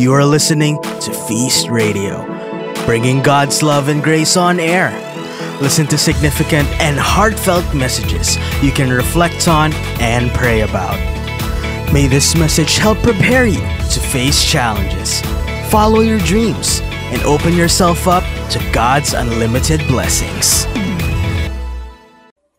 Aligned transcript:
You 0.00 0.14
are 0.14 0.24
listening 0.24 0.80
to 0.80 1.12
Feast 1.28 1.68
Radio, 1.68 2.24
bringing 2.86 3.20
God's 3.22 3.62
love 3.62 3.88
and 3.88 4.02
grace 4.02 4.34
on 4.34 4.58
air. 4.58 4.88
Listen 5.60 5.86
to 5.88 5.98
significant 5.98 6.66
and 6.80 6.98
heartfelt 6.98 7.74
messages 7.74 8.38
you 8.62 8.72
can 8.72 8.88
reflect 8.88 9.46
on 9.46 9.74
and 10.00 10.30
pray 10.30 10.62
about. 10.62 10.96
May 11.92 12.06
this 12.06 12.34
message 12.34 12.78
help 12.78 12.96
prepare 13.02 13.44
you 13.44 13.60
to 13.60 14.00
face 14.00 14.42
challenges, 14.42 15.20
follow 15.70 16.00
your 16.00 16.20
dreams, 16.20 16.80
and 17.12 17.20
open 17.24 17.52
yourself 17.54 18.08
up 18.08 18.24
to 18.52 18.70
God's 18.72 19.12
unlimited 19.12 19.86
blessings. 19.86 20.64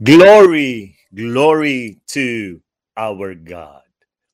Glory, 0.03 0.95
glory 1.11 2.01
to 2.09 2.61
our 2.95 3.33
God. 3.33 3.80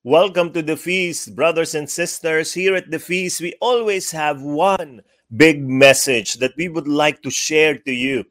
Welcome 0.07 0.55
to 0.55 0.63
the 0.63 0.79
feast, 0.79 1.35
brothers 1.35 1.75
and 1.75 1.83
sisters. 1.83 2.55
Here 2.55 2.79
at 2.79 2.87
the 2.87 2.97
feast, 2.97 3.43
we 3.43 3.59
always 3.59 4.07
have 4.15 4.39
one 4.39 5.03
big 5.35 5.67
message 5.67 6.39
that 6.39 6.55
we 6.55 6.71
would 6.71 6.87
like 6.87 7.19
to 7.23 7.29
share 7.29 7.75
to 7.83 7.91
you. 7.91 8.23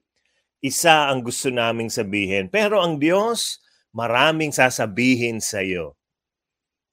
Isa 0.65 1.13
ang 1.13 1.21
gusto 1.21 1.53
naming 1.53 1.93
sabihin. 1.93 2.49
Pero 2.49 2.81
ang 2.81 2.97
Diyos, 2.97 3.61
maraming 3.93 4.57
sasabihin 4.57 5.37
sa 5.45 5.61
iyo. 5.61 6.01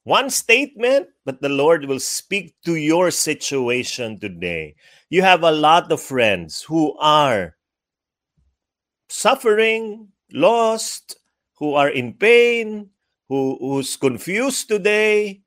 One 0.03 0.27
statement, 0.27 1.07
but 1.23 1.39
the 1.39 1.47
Lord 1.47 1.87
will 1.87 2.03
speak 2.03 2.51
to 2.67 2.75
your 2.75 3.07
situation 3.07 4.19
today. 4.19 4.75
You 5.07 5.23
have 5.23 5.47
a 5.47 5.55
lot 5.55 5.95
of 5.95 6.03
friends 6.03 6.59
who 6.59 6.91
are 6.99 7.55
suffering, 9.07 10.11
lost, 10.35 11.23
who 11.55 11.71
are 11.71 11.87
in 11.87 12.19
pain, 12.19 12.91
who 13.29 13.57
who's 13.59 13.95
confused 13.95 14.67
today, 14.67 15.41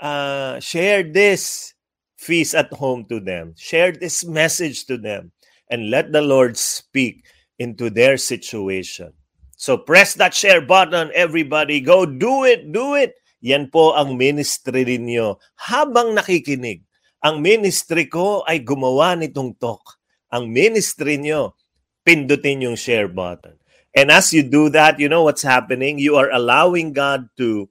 uh, 0.00 0.60
share 0.60 1.02
this 1.02 1.74
feast 2.16 2.54
at 2.54 2.72
home 2.72 3.04
to 3.06 3.20
them. 3.20 3.54
Share 3.56 3.92
this 3.92 4.24
message 4.24 4.86
to 4.86 4.96
them 4.96 5.32
and 5.70 5.90
let 5.90 6.12
the 6.12 6.22
Lord 6.22 6.56
speak 6.56 7.26
into 7.58 7.90
their 7.90 8.16
situation. 8.16 9.12
So 9.56 9.76
press 9.76 10.14
that 10.20 10.34
share 10.34 10.60
button, 10.60 11.10
everybody. 11.14 11.80
Go 11.80 12.04
do 12.04 12.44
it, 12.44 12.72
do 12.72 12.94
it. 12.94 13.16
Yan 13.40 13.72
po 13.72 13.96
ang 13.96 14.16
ministry 14.16 14.84
ninyo 14.84 15.36
habang 15.56 16.16
nakikinig. 16.16 16.84
Ang 17.24 17.40
ministry 17.40 18.08
ko 18.08 18.44
ay 18.44 18.60
gumawa 18.60 19.16
nitong 19.16 19.56
talk. 19.56 19.96
Ang 20.32 20.52
ministry 20.52 21.16
nyo, 21.16 21.56
pindutin 22.04 22.64
yung 22.64 22.76
share 22.76 23.08
button. 23.08 23.56
And 23.96 24.12
as 24.12 24.28
you 24.28 24.44
do 24.44 24.68
that, 24.76 25.00
you 25.00 25.08
know 25.08 25.24
what's 25.24 25.40
happening? 25.40 25.96
You 25.96 26.20
are 26.20 26.28
allowing 26.28 26.92
God 26.92 27.32
to 27.40 27.64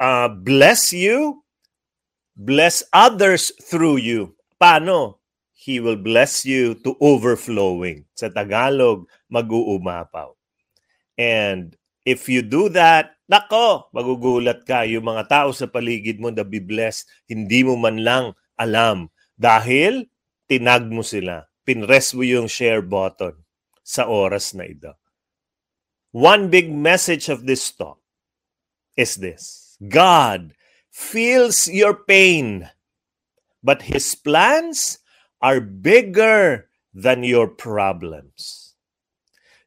uh, 0.00 0.32
bless 0.32 0.96
you, 0.96 1.44
bless 2.32 2.80
others 2.88 3.52
through 3.60 4.00
you. 4.00 4.32
Paano? 4.56 5.20
He 5.52 5.76
will 5.76 6.00
bless 6.00 6.48
you 6.48 6.72
to 6.88 6.96
overflowing. 7.04 8.08
Sa 8.16 8.32
Tagalog, 8.32 9.04
mag-uumapaw. 9.28 10.32
And 11.20 11.76
if 12.08 12.32
you 12.32 12.40
do 12.40 12.72
that, 12.72 13.20
nako, 13.28 13.92
magugulat 13.92 14.64
ka. 14.64 14.88
Yung 14.88 15.04
mga 15.04 15.28
tao 15.28 15.48
sa 15.52 15.68
paligid 15.68 16.16
mo 16.16 16.32
na 16.32 16.48
be 16.48 16.64
blessed, 16.64 17.04
hindi 17.28 17.60
mo 17.60 17.76
man 17.76 18.00
lang 18.00 18.32
alam. 18.56 19.12
Dahil 19.36 20.08
tinag 20.48 20.88
mo 20.88 21.04
sila. 21.04 21.44
Pinrest 21.60 22.16
mo 22.16 22.24
yung 22.24 22.48
share 22.48 22.80
button 22.80 23.36
sa 23.84 24.08
oras 24.08 24.56
na 24.56 24.64
ito. 24.64 24.96
One 26.16 26.48
big 26.48 26.72
message 26.72 27.28
of 27.28 27.44
this 27.44 27.68
talk 27.76 28.00
is 28.96 29.20
this 29.20 29.76
God 29.84 30.56
feels 30.88 31.68
your 31.68 31.92
pain, 31.92 32.72
but 33.60 33.84
his 33.84 34.16
plans 34.16 34.96
are 35.44 35.60
bigger 35.60 36.72
than 36.96 37.20
your 37.20 37.52
problems. 37.52 38.72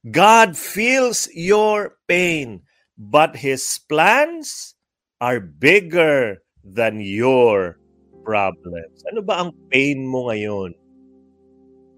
God 0.09 0.57
feels 0.57 1.29
your 1.37 2.01
pain, 2.09 2.65
but 2.97 3.37
his 3.37 3.61
plans 3.85 4.73
are 5.21 5.37
bigger 5.37 6.41
than 6.65 6.97
your 6.97 7.77
problems. 8.25 9.05
Ano 9.05 9.21
ba 9.21 9.45
ang 9.45 9.53
pain 9.69 10.01
mo 10.01 10.33
ngayon? 10.33 10.73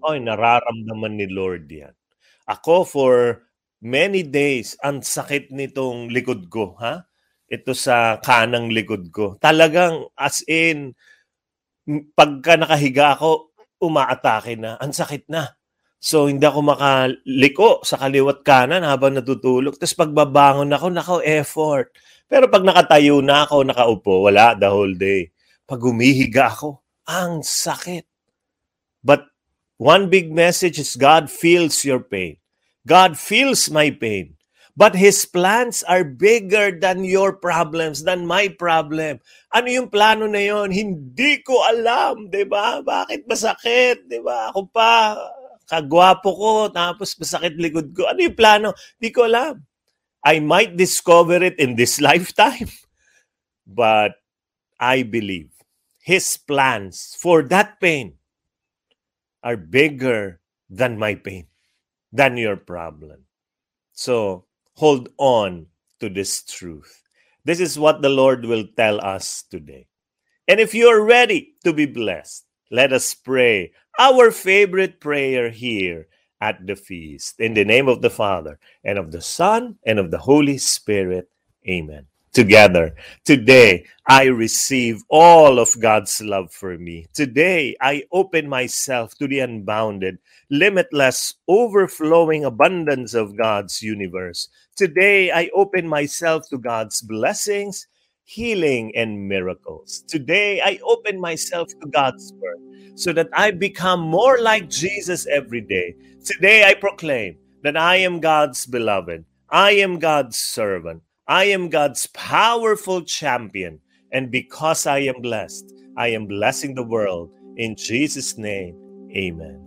Ay, 0.04 0.20
nararamdaman 0.20 1.16
ni 1.16 1.24
Lord 1.32 1.72
yan. 1.72 1.96
Ako 2.44 2.84
for 2.84 3.48
many 3.82 4.22
days, 4.22 4.78
ang 4.78 5.02
sakit 5.02 5.50
nitong 5.50 6.08
likod 6.14 6.46
ko, 6.46 6.78
ha? 6.78 7.02
Ito 7.50 7.74
sa 7.74 8.22
kanang 8.22 8.70
likod 8.70 9.10
ko. 9.10 9.36
Talagang 9.42 10.08
as 10.16 10.40
in, 10.46 10.94
pagka 12.14 12.54
nakahiga 12.56 13.18
ako, 13.18 13.52
umaatake 13.82 14.54
na. 14.56 14.78
Ang 14.78 14.94
sakit 14.94 15.26
na. 15.28 15.58
So, 16.02 16.26
hindi 16.26 16.42
ako 16.42 16.66
makaliko 16.66 17.68
sa 17.86 17.94
kaliwat 17.94 18.42
kanan 18.42 18.82
habang 18.82 19.14
natutulog. 19.18 19.78
Tapos 19.78 19.94
pagbabangon 19.94 20.74
ako, 20.74 20.86
nako, 20.90 21.14
effort. 21.22 21.94
Pero 22.26 22.50
pag 22.50 22.66
nakatayo 22.66 23.22
na 23.22 23.46
ako, 23.46 23.62
nakaupo, 23.62 24.26
wala 24.26 24.58
the 24.58 24.66
whole 24.66 24.94
day. 24.98 25.30
Pag 25.62 25.78
humihiga 25.78 26.50
ako, 26.50 26.82
ang 27.06 27.46
sakit. 27.46 28.02
But 29.02 29.30
one 29.78 30.10
big 30.10 30.34
message 30.34 30.82
is 30.82 30.98
God 30.98 31.30
feels 31.30 31.86
your 31.86 32.02
pain. 32.02 32.41
God 32.86 33.18
feels 33.18 33.70
my 33.70 33.90
pain. 33.90 34.34
But 34.72 34.96
His 34.96 35.28
plans 35.28 35.84
are 35.84 36.02
bigger 36.02 36.72
than 36.72 37.04
your 37.04 37.36
problems, 37.36 38.08
than 38.08 38.24
my 38.24 38.48
problem. 38.48 39.20
Ano 39.52 39.68
yung 39.68 39.92
plano 39.92 40.24
na 40.24 40.40
yon? 40.40 40.72
Hindi 40.72 41.44
ko 41.44 41.60
alam, 41.60 42.32
di 42.32 42.48
ba? 42.48 42.80
Bakit 42.80 43.28
masakit, 43.28 44.08
di 44.08 44.16
ba? 44.24 44.48
Ako 44.48 44.72
pa, 44.72 45.12
kagwapo 45.68 46.32
ko, 46.32 46.52
tapos 46.72 47.12
masakit 47.20 47.52
likod 47.60 47.92
ko. 47.92 48.08
Ano 48.08 48.24
yung 48.24 48.38
plano? 48.38 48.72
Hindi 48.96 49.10
ko 49.12 49.28
alam. 49.28 49.60
I 50.24 50.40
might 50.40 50.80
discover 50.80 51.44
it 51.44 51.60
in 51.60 51.76
this 51.76 52.00
lifetime. 52.08 52.72
But 53.68 54.16
I 54.80 55.04
believe 55.04 55.52
His 56.00 56.40
plans 56.40 57.12
for 57.20 57.44
that 57.52 57.76
pain 57.76 58.16
are 59.44 59.60
bigger 59.60 60.40
than 60.72 60.96
my 60.96 61.12
pain 61.12 61.51
than 62.12 62.36
your 62.36 62.56
problem. 62.56 63.24
So 63.92 64.44
hold 64.74 65.08
on 65.18 65.66
to 66.00 66.08
this 66.08 66.42
truth. 66.44 67.02
This 67.44 67.60
is 67.60 67.78
what 67.78 68.02
the 68.02 68.08
Lord 68.08 68.44
will 68.44 68.66
tell 68.76 69.04
us 69.04 69.44
today. 69.50 69.86
And 70.48 70.60
if 70.60 70.74
you 70.74 70.88
are 70.88 71.02
ready 71.02 71.54
to 71.64 71.72
be 71.72 71.86
blessed, 71.86 72.44
let 72.70 72.92
us 72.92 73.14
pray 73.14 73.72
our 73.98 74.30
favorite 74.30 75.00
prayer 75.00 75.50
here 75.50 76.08
at 76.40 76.66
the 76.66 76.76
feast. 76.76 77.38
In 77.38 77.54
the 77.54 77.64
name 77.64 77.88
of 77.88 78.02
the 78.02 78.10
Father, 78.10 78.58
and 78.84 78.98
of 78.98 79.12
the 79.12 79.20
Son, 79.20 79.78
and 79.86 79.98
of 79.98 80.10
the 80.10 80.18
Holy 80.18 80.58
Spirit. 80.58 81.28
Amen 81.68 82.06
together. 82.32 82.94
Today, 83.24 83.84
I 84.06 84.24
receive 84.24 85.02
all 85.08 85.58
of 85.58 85.68
God's 85.80 86.20
love 86.20 86.52
for 86.52 86.76
me. 86.78 87.06
Today, 87.14 87.76
I 87.80 88.04
open 88.12 88.48
myself 88.48 89.14
to 89.18 89.28
the 89.28 89.40
unbounded, 89.40 90.18
limitless, 90.50 91.34
overflowing 91.48 92.44
abundance 92.44 93.14
of 93.14 93.36
God's 93.36 93.82
universe. 93.82 94.48
Today, 94.76 95.30
I 95.30 95.50
open 95.54 95.86
myself 95.86 96.48
to 96.50 96.58
God's 96.58 97.00
blessings, 97.02 97.86
healing, 98.24 98.92
and 98.96 99.28
miracles. 99.28 100.02
Today, 100.08 100.60
I 100.60 100.80
open 100.82 101.20
myself 101.20 101.68
to 101.68 101.86
God's 101.88 102.32
word 102.40 102.58
so 102.98 103.12
that 103.12 103.28
I 103.32 103.50
become 103.50 104.00
more 104.00 104.40
like 104.40 104.68
Jesus 104.68 105.26
every 105.26 105.60
day. 105.60 105.94
Today, 106.24 106.64
I 106.64 106.74
proclaim 106.74 107.36
that 107.62 107.76
I 107.76 107.96
am 107.96 108.20
God's 108.20 108.66
beloved. 108.66 109.24
I 109.50 109.72
am 109.72 109.98
God's 109.98 110.36
servant. 110.36 111.02
I 111.32 111.44
am 111.44 111.70
God's 111.70 112.06
powerful 112.08 113.00
champion. 113.00 113.80
And 114.12 114.30
because 114.30 114.84
I 114.84 114.98
am 114.98 115.22
blessed, 115.22 115.72
I 115.96 116.08
am 116.08 116.26
blessing 116.26 116.74
the 116.74 116.82
world. 116.82 117.32
In 117.56 117.74
Jesus' 117.74 118.36
name, 118.36 118.76
amen. 119.16 119.58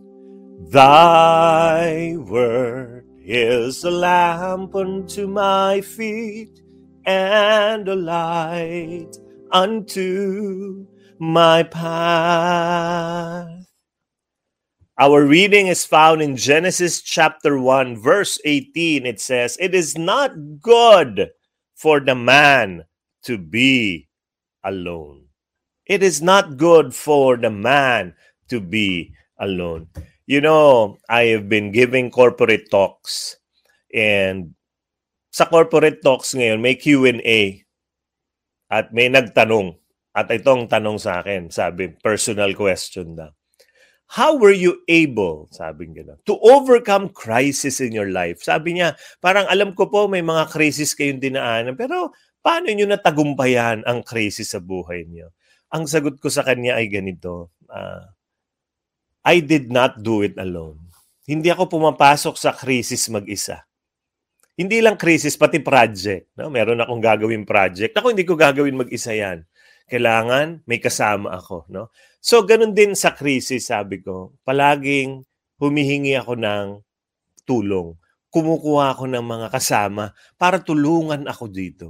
Thy 0.70 2.18
word 2.18 3.08
is 3.18 3.84
a 3.84 3.90
lamp 3.90 4.76
unto 4.76 5.26
my 5.26 5.82
feet 5.82 6.62
and 7.04 7.88
a 7.88 7.96
light 7.96 9.18
unto 9.52 10.86
my 11.18 11.64
path. 11.64 13.50
Our 15.00 15.26
reading 15.26 15.66
is 15.66 15.84
found 15.84 16.22
in 16.22 16.38
Genesis 16.38 17.02
chapter 17.02 17.60
1, 17.60 17.98
verse 18.04 18.40
18. 18.46 19.08
It 19.08 19.20
says, 19.20 19.58
It 19.60 19.74
is 19.74 19.98
not 19.98 20.62
good 20.62 21.32
for 21.76 22.00
the 22.00 22.16
man 22.16 22.88
to 23.28 23.38
be 23.38 24.08
alone. 24.64 25.30
It 25.86 26.02
is 26.02 26.24
not 26.24 26.58
good 26.58 26.96
for 26.96 27.38
the 27.38 27.52
man 27.52 28.16
to 28.50 28.58
be 28.60 29.14
alone. 29.38 29.94
You 30.26 30.42
know, 30.42 30.98
I 31.06 31.30
have 31.38 31.46
been 31.48 31.70
giving 31.70 32.10
corporate 32.10 32.72
talks 32.74 33.38
and 33.94 34.58
sa 35.30 35.46
corporate 35.46 36.02
talks 36.02 36.34
ngayon 36.34 36.64
may 36.64 36.74
Q&A 36.74 37.62
at 38.72 38.90
may 38.90 39.06
nagtanong 39.12 39.78
At 40.16 40.32
itong 40.32 40.72
tanong 40.72 40.96
sa 40.96 41.20
akin, 41.20 41.52
sabi, 41.52 41.92
personal 41.92 42.56
question 42.56 43.20
daw. 43.20 43.36
How 44.06 44.38
were 44.38 44.54
you 44.54 44.86
able, 44.86 45.50
sabi 45.50 45.90
gano'n, 45.90 46.22
to 46.30 46.38
overcome 46.46 47.10
crisis 47.10 47.82
in 47.82 47.90
your 47.90 48.14
life? 48.14 48.46
Sabi 48.46 48.78
niya, 48.78 48.94
parang 49.18 49.50
alam 49.50 49.74
ko 49.74 49.90
po 49.90 50.06
may 50.06 50.22
mga 50.22 50.46
crisis 50.54 50.94
kayong 50.94 51.18
dinaanan, 51.18 51.74
pero 51.74 52.14
paano 52.46 52.70
niyo 52.70 52.86
natagumpayan 52.86 53.82
ang 53.84 54.06
crisis 54.06 54.54
sa 54.54 54.62
buhay 54.62 55.10
niyo? 55.10 55.34
Ang 55.74 55.90
sagot 55.90 56.22
ko 56.22 56.30
sa 56.30 56.46
kanya 56.46 56.78
ay 56.78 56.86
ganito, 56.86 57.50
uh, 57.66 58.06
I 59.26 59.42
did 59.42 59.74
not 59.74 59.98
do 60.06 60.22
it 60.22 60.38
alone. 60.38 60.78
Hindi 61.26 61.50
ako 61.50 61.66
pumapasok 61.66 62.38
sa 62.38 62.54
crisis 62.54 63.10
mag-isa. 63.10 63.66
Hindi 64.54 64.80
lang 64.86 64.96
crisis, 64.96 65.34
pati 65.34 65.60
project. 65.60 66.30
No? 66.38 66.54
Meron 66.54 66.80
akong 66.80 67.02
gagawin 67.02 67.44
project. 67.44 67.98
Ako 67.98 68.14
hindi 68.14 68.24
ko 68.24 68.38
gagawin 68.38 68.78
mag-isa 68.78 69.12
yan. 69.12 69.42
Kailangan 69.86 70.66
may 70.66 70.82
kasama 70.82 71.38
ako. 71.38 71.70
No? 71.70 71.94
So, 72.18 72.42
ganun 72.42 72.74
din 72.74 72.98
sa 72.98 73.14
crisis, 73.14 73.70
sabi 73.70 74.02
ko. 74.02 74.34
Palaging 74.42 75.22
humihingi 75.62 76.18
ako 76.18 76.34
ng 76.36 76.66
tulong. 77.46 77.94
Kumukuha 78.34 78.98
ako 78.98 79.06
ng 79.08 79.24
mga 79.24 79.48
kasama 79.54 80.12
para 80.36 80.60
tulungan 80.60 81.30
ako 81.30 81.46
dito. 81.48 81.88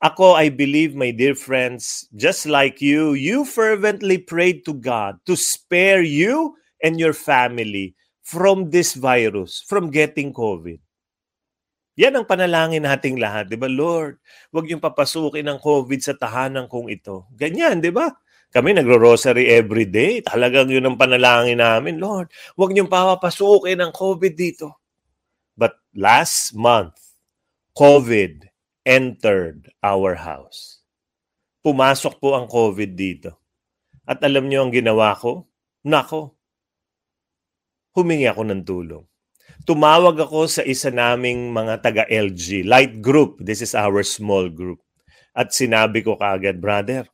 Ako, 0.00 0.32
I 0.32 0.48
believe, 0.48 0.96
my 0.96 1.12
dear 1.12 1.36
friends, 1.36 2.08
just 2.16 2.48
like 2.48 2.80
you, 2.80 3.12
you 3.12 3.44
fervently 3.44 4.16
prayed 4.16 4.64
to 4.64 4.72
God 4.72 5.20
to 5.28 5.36
spare 5.36 6.00
you 6.00 6.56
and 6.80 6.96
your 6.96 7.12
family 7.12 7.92
from 8.24 8.72
this 8.72 8.96
virus, 8.96 9.60
from 9.68 9.92
getting 9.92 10.32
COVID. 10.32 10.80
Yan 12.00 12.16
ang 12.16 12.24
panalangin 12.24 12.88
nating 12.88 13.20
lahat, 13.20 13.52
di 13.52 13.60
ba? 13.60 13.68
Lord, 13.68 14.24
huwag 14.48 14.64
yung 14.72 14.80
papasukin 14.80 15.44
ng 15.44 15.60
COVID 15.60 16.00
sa 16.00 16.16
tahanan 16.16 16.64
kong 16.64 16.88
ito. 16.88 17.28
Ganyan, 17.36 17.84
di 17.84 17.92
ba? 17.92 18.08
Kami 18.48 18.72
nagro-rosary 18.72 19.52
every 19.52 19.84
day. 19.84 20.24
Talagang 20.24 20.72
yun 20.72 20.88
ang 20.88 20.96
panalangin 20.96 21.60
namin. 21.60 22.00
Lord, 22.00 22.32
huwag 22.56 22.72
niyong 22.72 22.88
papapasukin 22.88 23.84
ang 23.84 23.92
COVID 23.92 24.32
dito. 24.32 24.80
But 25.60 25.76
last 25.92 26.56
month, 26.56 26.96
COVID 27.76 28.48
entered 28.88 29.68
our 29.84 30.16
house. 30.16 30.80
Pumasok 31.60 32.16
po 32.16 32.32
ang 32.32 32.48
COVID 32.48 32.96
dito. 32.96 33.36
At 34.08 34.24
alam 34.24 34.48
niyo 34.48 34.64
ang 34.64 34.72
ginawa 34.72 35.12
ko? 35.20 35.44
Nako, 35.84 36.32
humingi 37.92 38.24
ako 38.24 38.42
ng 38.48 38.62
tulong. 38.64 39.04
Tumawag 39.68 40.16
ako 40.16 40.48
sa 40.48 40.62
isa 40.64 40.88
naming 40.88 41.52
mga 41.52 41.84
taga-LG, 41.84 42.64
Light 42.64 43.04
Group. 43.04 43.40
This 43.44 43.60
is 43.60 43.76
our 43.76 44.00
small 44.00 44.48
group. 44.48 44.80
At 45.36 45.52
sinabi 45.52 46.00
ko 46.00 46.16
kaagad, 46.16 46.56
brother, 46.56 47.04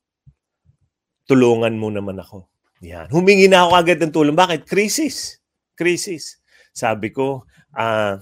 tulungan 1.27 1.75
mo 1.75 1.91
naman 1.91 2.23
ako. 2.23 2.47
Yan. 2.87 3.11
Humingi 3.11 3.51
na 3.51 3.67
ako 3.67 3.73
agad 3.75 3.99
ng 3.99 4.15
tulong. 4.15 4.37
Bakit? 4.39 4.63
Crisis. 4.63 5.43
Crisis. 5.75 6.39
Sabi 6.71 7.11
ko, 7.11 7.45
ah, 7.75 7.83
uh, 7.83 8.15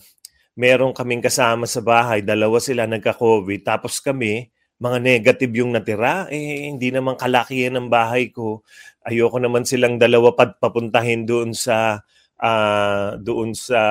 meron 0.54 0.94
kaming 0.94 1.22
kasama 1.22 1.66
sa 1.66 1.82
bahay, 1.82 2.22
dalawa 2.22 2.62
sila 2.62 2.86
nagka-COVID, 2.86 3.66
tapos 3.66 3.98
kami, 3.98 4.54
mga 4.78 4.98
negative 5.02 5.52
yung 5.54 5.74
natira, 5.74 6.26
eh 6.30 6.70
hindi 6.70 6.90
naman 6.90 7.18
kalakihan 7.18 7.74
ng 7.78 7.88
bahay 7.90 8.30
ko. 8.30 8.62
Ayoko 9.06 9.38
naman 9.38 9.66
silang 9.66 9.98
dalawa 9.98 10.34
pad 10.34 10.58
papuntahin 10.58 11.26
doon 11.26 11.54
sa 11.54 12.02
uh, 12.40 13.18
doon 13.20 13.52
sa 13.52 13.82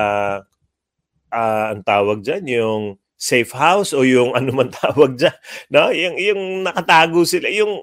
uh, 1.33 1.65
ang 1.71 1.81
tawag 1.85 2.21
diyan 2.21 2.45
yung 2.47 2.83
safe 3.23 3.55
house 3.55 3.95
o 3.95 4.03
yung 4.03 4.33
ano 4.37 4.51
man 4.51 4.69
tawag 4.71 5.15
diyan, 5.15 5.37
no? 5.71 5.89
Yung 5.93 6.15
yung 6.19 6.41
nakatago 6.67 7.23
sila, 7.23 7.47
yung 7.47 7.79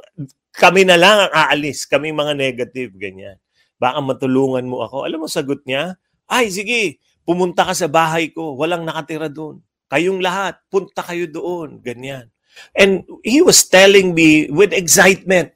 kami 0.54 0.84
na 0.84 0.98
lang 0.98 1.28
ang 1.28 1.32
aalis, 1.32 1.86
kami 1.86 2.10
mga 2.10 2.34
negative, 2.36 2.92
ganyan. 2.98 3.38
Baka 3.80 4.02
matulungan 4.02 4.66
mo 4.68 4.84
ako. 4.84 5.08
Alam 5.08 5.24
mo, 5.24 5.28
sagot 5.30 5.64
niya, 5.64 5.96
ay 6.28 6.52
sige, 6.52 7.00
pumunta 7.24 7.64
ka 7.64 7.72
sa 7.72 7.88
bahay 7.88 8.28
ko, 8.28 8.58
walang 8.58 8.84
nakatira 8.84 9.32
doon. 9.32 9.62
Kayong 9.88 10.20
lahat, 10.20 10.60
punta 10.68 11.00
kayo 11.00 11.24
doon, 11.30 11.80
ganyan. 11.80 12.28
And 12.76 13.06
he 13.24 13.40
was 13.40 13.64
telling 13.70 14.12
me 14.12 14.50
with 14.50 14.74
excitement 14.74 15.54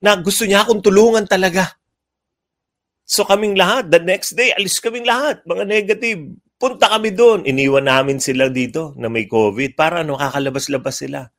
na 0.00 0.16
gusto 0.16 0.46
niya 0.46 0.64
akong 0.64 0.80
tulungan 0.80 1.26
talaga. 1.28 1.76
So 3.06 3.22
kaming 3.22 3.54
lahat, 3.54 3.94
the 3.94 4.02
next 4.02 4.34
day, 4.34 4.50
alis 4.58 4.82
kaming 4.82 5.06
lahat, 5.06 5.46
mga 5.46 5.62
negative. 5.62 6.34
Punta 6.58 6.90
kami 6.90 7.14
doon. 7.14 7.46
Iniwan 7.46 7.86
namin 7.86 8.18
sila 8.18 8.50
dito 8.50 8.90
na 8.98 9.06
may 9.06 9.30
COVID 9.30 9.78
para 9.78 10.02
ano, 10.02 10.18
kakalabas-labas 10.18 11.06
sila. 11.06 11.30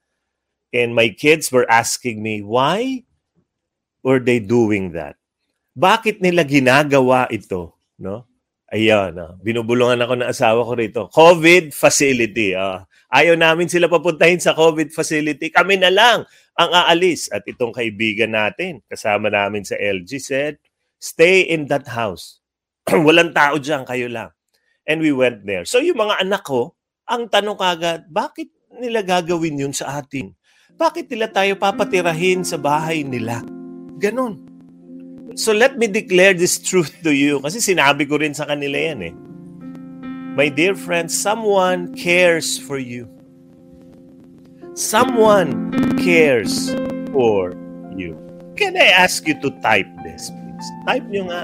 And 0.72 0.96
my 0.96 1.12
kids 1.12 1.52
were 1.52 1.68
asking 1.68 2.24
me, 2.24 2.40
why 2.40 3.04
were 4.00 4.24
they 4.24 4.40
doing 4.40 4.96
that? 4.96 5.20
Bakit 5.76 6.24
nila 6.24 6.48
ginagawa 6.48 7.28
ito? 7.28 7.76
No? 8.00 8.24
Ayan, 8.68 9.16
uh, 9.16 9.36
binubulungan 9.40 10.00
ako 10.04 10.14
ng 10.20 10.28
asawa 10.28 10.60
ko 10.64 10.72
rito. 10.76 11.02
COVID 11.12 11.72
facility. 11.72 12.52
Uh, 12.52 12.84
ayaw 13.12 13.36
namin 13.40 13.72
sila 13.72 13.88
papuntahin 13.88 14.40
sa 14.40 14.56
COVID 14.56 14.92
facility. 14.92 15.52
Kami 15.52 15.80
na 15.80 15.92
lang 15.92 16.28
ang 16.56 16.72
aalis. 16.72 17.32
At 17.32 17.48
itong 17.48 17.72
kaibigan 17.72 18.36
natin, 18.36 18.84
kasama 18.88 19.32
namin 19.32 19.64
sa 19.64 19.80
LG, 19.80 20.12
said, 20.20 20.60
stay 20.98 21.46
in 21.46 21.70
that 21.70 21.90
house. 21.90 22.42
Walang 22.90 23.34
tao 23.34 23.58
dyan, 23.62 23.86
kayo 23.86 24.10
lang. 24.10 24.34
And 24.88 25.04
we 25.04 25.12
went 25.12 25.44
there. 25.44 25.68
So 25.68 25.84
yung 25.84 26.00
mga 26.00 26.24
anak 26.24 26.48
ko, 26.48 26.76
ang 27.08 27.28
tanong 27.32 27.60
kagad, 27.60 28.08
bakit 28.12 28.52
nila 28.78 29.04
gagawin 29.04 29.60
yun 29.60 29.76
sa 29.76 30.00
atin? 30.00 30.38
bakit 30.78 31.10
nila 31.10 31.26
tayo 31.28 31.58
papatirahin 31.58 32.46
sa 32.46 32.56
bahay 32.56 33.02
nila? 33.02 33.42
Ganon. 33.98 34.46
So 35.34 35.52
let 35.52 35.74
me 35.76 35.90
declare 35.90 36.38
this 36.38 36.62
truth 36.62 36.94
to 37.02 37.10
you 37.10 37.42
kasi 37.42 37.58
sinabi 37.58 38.06
ko 38.06 38.22
rin 38.22 38.38
sa 38.38 38.46
kanila 38.46 38.78
yan 38.78 39.02
eh. 39.10 39.14
My 40.38 40.54
dear 40.54 40.78
friends, 40.78 41.18
someone 41.18 41.98
cares 41.98 42.62
for 42.62 42.78
you. 42.78 43.10
Someone 44.78 45.74
cares 45.98 46.78
for 47.10 47.58
you. 47.98 48.14
Can 48.54 48.78
I 48.78 48.94
ask 48.94 49.26
you 49.26 49.34
to 49.42 49.50
type 49.66 49.90
this? 50.06 50.30
Type 50.88 51.06
nyo 51.12 51.30
nga, 51.30 51.42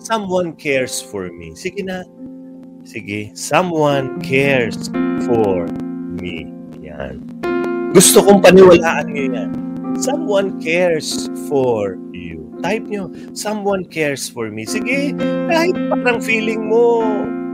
someone 0.00 0.52
cares 0.56 1.00
for 1.00 1.28
me. 1.32 1.52
Sige 1.56 1.84
na. 1.84 2.04
Sige, 2.84 3.30
someone 3.36 4.20
cares 4.24 4.88
for 5.28 5.68
me. 6.16 6.48
Yan. 6.80 7.20
Gusto 7.92 8.24
kong 8.24 8.40
paniwalaan 8.40 9.12
nyo 9.12 9.24
yan. 9.30 9.50
Someone 10.00 10.56
cares 10.58 11.28
for 11.46 12.00
you. 12.10 12.50
Type 12.64 12.84
nyo, 12.88 13.12
someone 13.32 13.84
cares 13.88 14.28
for 14.28 14.48
me. 14.50 14.64
Sige, 14.64 15.12
kahit 15.48 15.76
parang 15.92 16.20
feeling 16.20 16.68
mo, 16.68 17.04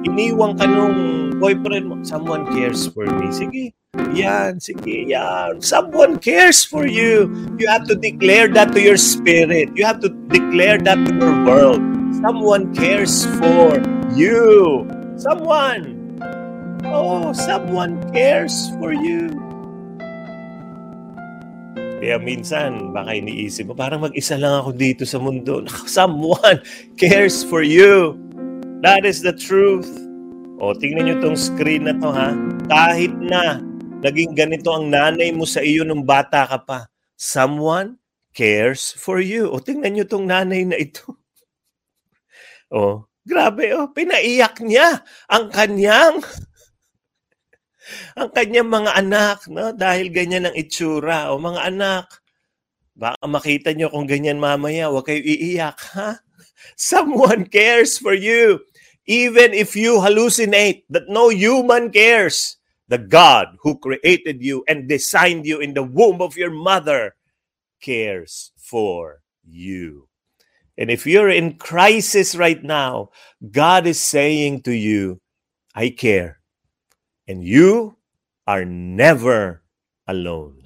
iniwang 0.07 0.59
ka 0.59 0.67
nung 0.67 1.31
boyfriend 1.39 1.91
mo, 1.91 1.97
someone 2.07 2.47
cares 2.55 2.87
for 2.91 3.07
me. 3.07 3.31
Sige, 3.31 3.76
yan, 4.17 4.61
sige, 4.61 5.09
yan. 5.09 5.61
Someone 5.61 6.19
cares 6.19 6.65
for 6.65 6.89
you. 6.89 7.29
You 7.61 7.69
have 7.69 7.85
to 7.89 7.95
declare 7.95 8.49
that 8.57 8.73
to 8.73 8.81
your 8.81 8.97
spirit. 8.97 9.73
You 9.77 9.85
have 9.85 10.01
to 10.01 10.11
declare 10.33 10.81
that 10.85 10.97
to 10.97 11.13
your 11.13 11.37
world. 11.45 11.81
Someone 12.25 12.73
cares 12.73 13.29
for 13.41 13.77
you. 14.17 14.85
Someone. 15.21 15.97
Oh, 16.87 17.33
someone 17.33 18.01
cares 18.13 18.73
for 18.81 18.93
you. 18.93 19.33
Kaya 21.97 22.21
minsan, 22.21 22.93
baka 22.93 23.17
iniisip 23.17 23.73
mo, 23.73 23.75
parang 23.75 24.05
mag-isa 24.05 24.37
lang 24.37 24.61
ako 24.61 24.77
dito 24.77 25.03
sa 25.09 25.17
mundo. 25.17 25.65
Someone 25.89 26.61
cares 27.01 27.41
for 27.41 27.65
you. 27.65 28.21
That 28.85 29.09
is 29.09 29.25
the 29.25 29.33
truth. 29.33 29.89
O, 30.61 30.73
tingnan 30.77 31.09
nyo 31.09 31.17
tong 31.21 31.37
screen 31.37 31.89
na 31.89 31.97
to 31.97 32.09
ha. 32.13 32.33
Kahit 32.69 33.13
na 33.19 33.61
naging 34.07 34.39
ganito 34.39 34.71
ang 34.71 34.87
nanay 34.87 35.35
mo 35.35 35.43
sa 35.43 35.59
iyo 35.59 35.83
nung 35.83 36.07
bata 36.07 36.47
ka 36.47 36.63
pa, 36.63 36.79
someone 37.19 37.99
cares 38.31 38.95
for 38.95 39.19
you. 39.19 39.51
O, 39.51 39.59
tingnan 39.59 39.99
nyo 39.99 40.05
tong 40.07 40.31
nanay 40.31 40.63
na 40.63 40.79
ito. 40.79 41.19
o, 42.77 43.11
grabe 43.27 43.75
o, 43.75 43.91
pinaiyak 43.91 44.63
niya 44.63 45.03
ang 45.27 45.51
kanyang 45.51 46.23
ang 48.21 48.31
kanyang 48.31 48.69
mga 48.71 48.93
anak, 48.95 49.39
no? 49.51 49.75
dahil 49.75 50.13
ganyan 50.15 50.47
ang 50.47 50.55
itsura. 50.55 51.33
O 51.35 51.41
mga 51.41 51.61
anak, 51.67 52.07
baka 52.95 53.25
makita 53.27 53.71
nyo 53.73 53.91
kung 53.93 54.07
ganyan 54.07 54.39
mamaya, 54.39 54.91
huwag 54.91 55.09
kayo 55.09 55.21
iiyak, 55.23 55.79
ha? 55.95 56.21
Someone 56.77 57.47
cares 57.47 57.97
for 57.97 58.13
you. 58.13 58.61
Even 59.07 59.55
if 59.55 59.79
you 59.79 60.03
hallucinate 60.03 60.83
that 60.91 61.07
no 61.07 61.31
human 61.31 61.95
cares, 61.95 62.56
the 62.89 62.99
God 62.99 63.57
who 63.63 63.79
created 63.79 64.43
you 64.43 64.65
and 64.69 64.89
designed 64.89 65.47
you 65.47 65.59
in 65.61 65.75
the 65.75 65.83
womb 65.83 66.23
of 66.23 66.37
your 66.37 66.51
mother 66.51 67.15
cares 67.81 68.53
for 68.57 69.23
you. 69.45 70.09
And 70.79 70.91
if 70.91 71.07
you're 71.07 71.31
in 71.31 71.57
crisis 71.57 72.37
right 72.37 72.63
now, 72.63 73.11
God 73.51 73.87
is 73.87 74.01
saying 74.01 74.63
to 74.63 74.73
you, 74.73 75.21
I 75.75 75.91
care. 75.91 76.41
And 77.27 77.43
you 77.43 77.97
are 78.47 78.65
never 78.65 79.63
alone. 80.07 80.63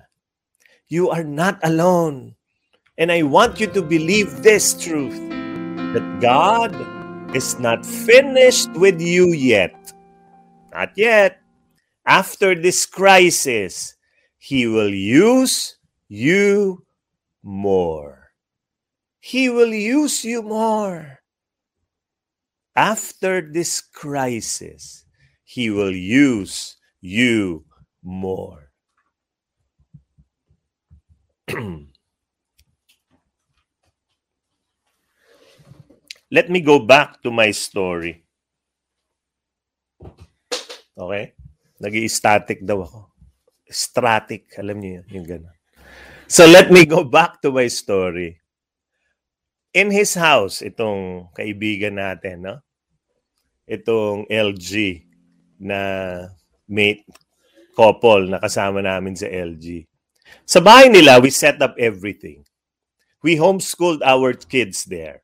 You 0.89 1.11
are 1.11 1.25
not 1.25 1.59
alone. 1.63 2.35
And 2.99 3.11
I 3.11 3.23
want 3.23 3.61
you 3.61 3.67
to 3.69 3.83
believe 3.83 4.43
this 4.43 4.75
truth 4.75 5.17
that 5.95 6.21
God 6.21 6.75
is 7.35 7.59
not 7.59 7.87
finished 7.87 8.71
with 8.75 9.01
you 9.01 9.33
yet. 9.33 9.73
Not 10.75 10.91
yet. 10.97 11.40
After 12.11 12.59
this 12.59 12.87
crisis, 12.87 13.95
He 14.37 14.67
will 14.67 14.91
use 14.91 15.79
you 16.09 16.85
more. 17.45 18.33
He 19.21 19.49
will 19.49 19.73
use 19.73 20.25
you 20.25 20.43
more. 20.43 21.21
After 22.75 23.41
this 23.41 23.81
crisis, 23.81 25.05
He 25.45 25.71
will 25.71 25.95
use 25.95 26.75
you 27.01 27.65
more. 28.03 28.73
Let 36.33 36.51
me 36.51 36.61
go 36.61 36.81
back 36.81 37.23
to 37.23 37.31
my 37.31 37.53
story. 37.53 38.25
Okay? 40.99 41.35
Nag 41.81 41.97
static 42.13 42.61
daw 42.61 42.85
ako. 42.85 43.01
Static, 43.65 44.53
alam 44.61 44.77
niyo 44.77 45.01
yun, 45.01 45.07
yung 45.17 45.27
gano'n. 45.27 45.57
So 46.29 46.45
let 46.47 46.69
me 46.69 46.85
go 46.87 47.03
back 47.03 47.41
to 47.43 47.51
my 47.51 47.67
story. 47.67 48.39
In 49.73 49.89
his 49.91 50.15
house, 50.15 50.61
itong 50.61 51.33
kaibigan 51.33 51.97
natin, 51.99 52.45
no? 52.45 52.57
Itong 53.65 54.29
LG 54.29 55.03
na 55.63 55.81
mate 56.69 57.07
couple 57.75 58.29
na 58.29 58.43
kasama 58.43 58.83
namin 58.83 59.15
sa 59.17 59.31
LG. 59.31 59.87
Sa 60.45 60.61
bahay 60.61 60.91
nila, 60.91 61.23
we 61.23 61.31
set 61.31 61.63
up 61.63 61.79
everything. 61.79 62.45
We 63.23 63.39
homeschooled 63.39 64.03
our 64.03 64.35
kids 64.35 64.85
there 64.85 65.23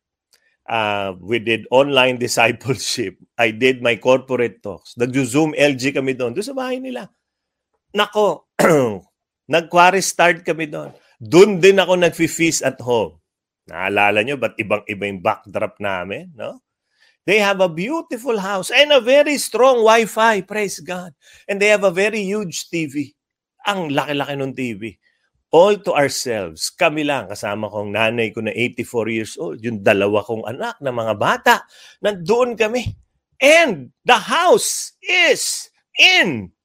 uh, 0.68 1.14
we 1.18 1.38
did 1.38 1.66
online 1.70 2.18
discipleship. 2.18 3.16
I 3.38 3.50
did 3.50 3.82
my 3.82 3.96
corporate 3.96 4.62
talks. 4.62 4.94
Nag-Zoom 4.99 5.54
LG 5.54 5.94
kami 5.94 6.14
doon. 6.14 6.35
Doon 6.35 6.46
sa 6.46 6.56
bahay 6.56 6.82
nila. 6.82 7.08
Nako, 7.94 8.50
nag-quarry 9.54 10.02
start 10.02 10.42
kami 10.42 10.68
doon. 10.68 10.92
Doon 11.16 11.62
din 11.62 11.80
ako 11.80 11.96
nag-feast 11.96 12.61
at 12.66 12.76
home. 12.82 13.16
Naalala 13.66 14.23
nyo, 14.23 14.38
ba't 14.38 14.54
ibang-iba 14.61 15.04
yung 15.11 15.23
backdrop 15.25 15.80
namin? 15.82 16.30
No? 16.37 16.62
They 17.26 17.42
have 17.42 17.58
a 17.58 17.66
beautiful 17.66 18.38
house 18.38 18.70
and 18.70 18.94
a 18.94 19.02
very 19.02 19.35
strong 19.42 19.82
Wi-Fi. 19.82 20.46
Praise 20.46 20.78
God. 20.78 21.11
And 21.50 21.58
they 21.58 21.75
have 21.75 21.82
a 21.82 21.90
very 21.90 22.23
huge 22.23 22.70
TV. 22.70 23.18
Ang 23.66 23.90
laki-laki 23.90 24.35
ng 24.38 24.54
TV 24.54 24.94
all 25.55 25.79
to 25.79 25.95
ourselves. 25.95 26.71
Kami 26.75 27.07
lang, 27.07 27.31
kasama 27.31 27.71
kong 27.71 27.95
nanay 27.95 28.35
ko 28.35 28.43
na 28.43 28.53
84 28.55 29.15
years 29.15 29.35
old, 29.38 29.62
yung 29.62 29.81
dalawa 29.81 30.25
kong 30.26 30.45
anak 30.47 30.76
na 30.83 30.91
mga 30.91 31.15
bata, 31.17 31.55
nandoon 32.03 32.59
kami. 32.59 32.97
And 33.38 33.93
the 34.09 34.17
house 34.17 34.97
is 35.05 35.69
in 35.97 36.57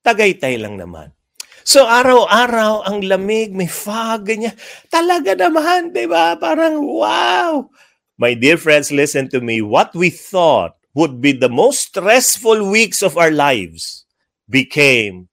Tagaytay 0.00 0.56
lang 0.56 0.80
naman. 0.80 1.12
So 1.60 1.84
araw-araw 1.84 2.88
ang 2.88 3.04
lamig, 3.04 3.52
may 3.52 3.68
fog, 3.68 4.24
ganyan. 4.24 4.56
Talaga 4.88 5.36
naman, 5.36 5.92
di 5.92 6.08
ba? 6.08 6.34
Parang 6.40 6.80
wow! 6.80 7.68
My 8.16 8.32
dear 8.32 8.56
friends, 8.56 8.88
listen 8.88 9.28
to 9.32 9.44
me. 9.44 9.60
What 9.60 9.92
we 9.92 10.08
thought 10.08 10.76
would 10.96 11.20
be 11.20 11.36
the 11.36 11.52
most 11.52 11.92
stressful 11.92 12.64
weeks 12.64 13.04
of 13.04 13.20
our 13.20 13.30
lives 13.30 14.08
became 14.48 15.28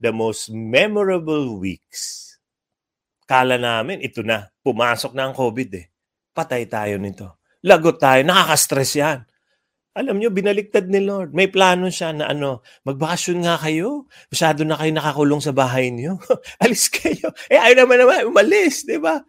the 0.00 0.10
most 0.10 0.48
memorable 0.48 1.60
weeks. 1.60 2.34
Kala 3.28 3.60
namin, 3.60 4.02
ito 4.02 4.24
na, 4.26 4.50
pumasok 4.64 5.14
na 5.14 5.30
ang 5.30 5.34
COVID 5.36 5.70
eh. 5.76 5.86
Patay 6.34 6.66
tayo 6.66 6.98
nito. 6.98 7.38
Lagot 7.62 8.00
tayo, 8.00 8.24
nakaka-stress 8.24 8.92
yan. 8.96 9.20
Alam 9.94 10.16
nyo, 10.18 10.30
binaliktad 10.32 10.88
ni 10.88 11.04
Lord. 11.04 11.36
May 11.36 11.52
plano 11.52 11.92
siya 11.92 12.16
na 12.16 12.32
ano, 12.32 12.64
magbakasyon 12.88 13.44
nga 13.44 13.60
kayo. 13.60 14.08
Masyado 14.32 14.64
na 14.64 14.78
kayo 14.78 14.90
nakakulong 14.94 15.42
sa 15.44 15.52
bahay 15.52 15.92
niyo. 15.92 16.16
Alis 16.64 16.88
kayo. 16.88 17.30
Eh, 17.52 17.58
ayaw 17.60 17.84
naman 17.84 17.98
naman, 18.00 18.30
umalis, 18.30 18.86
di 18.86 18.96
ba? 18.96 19.20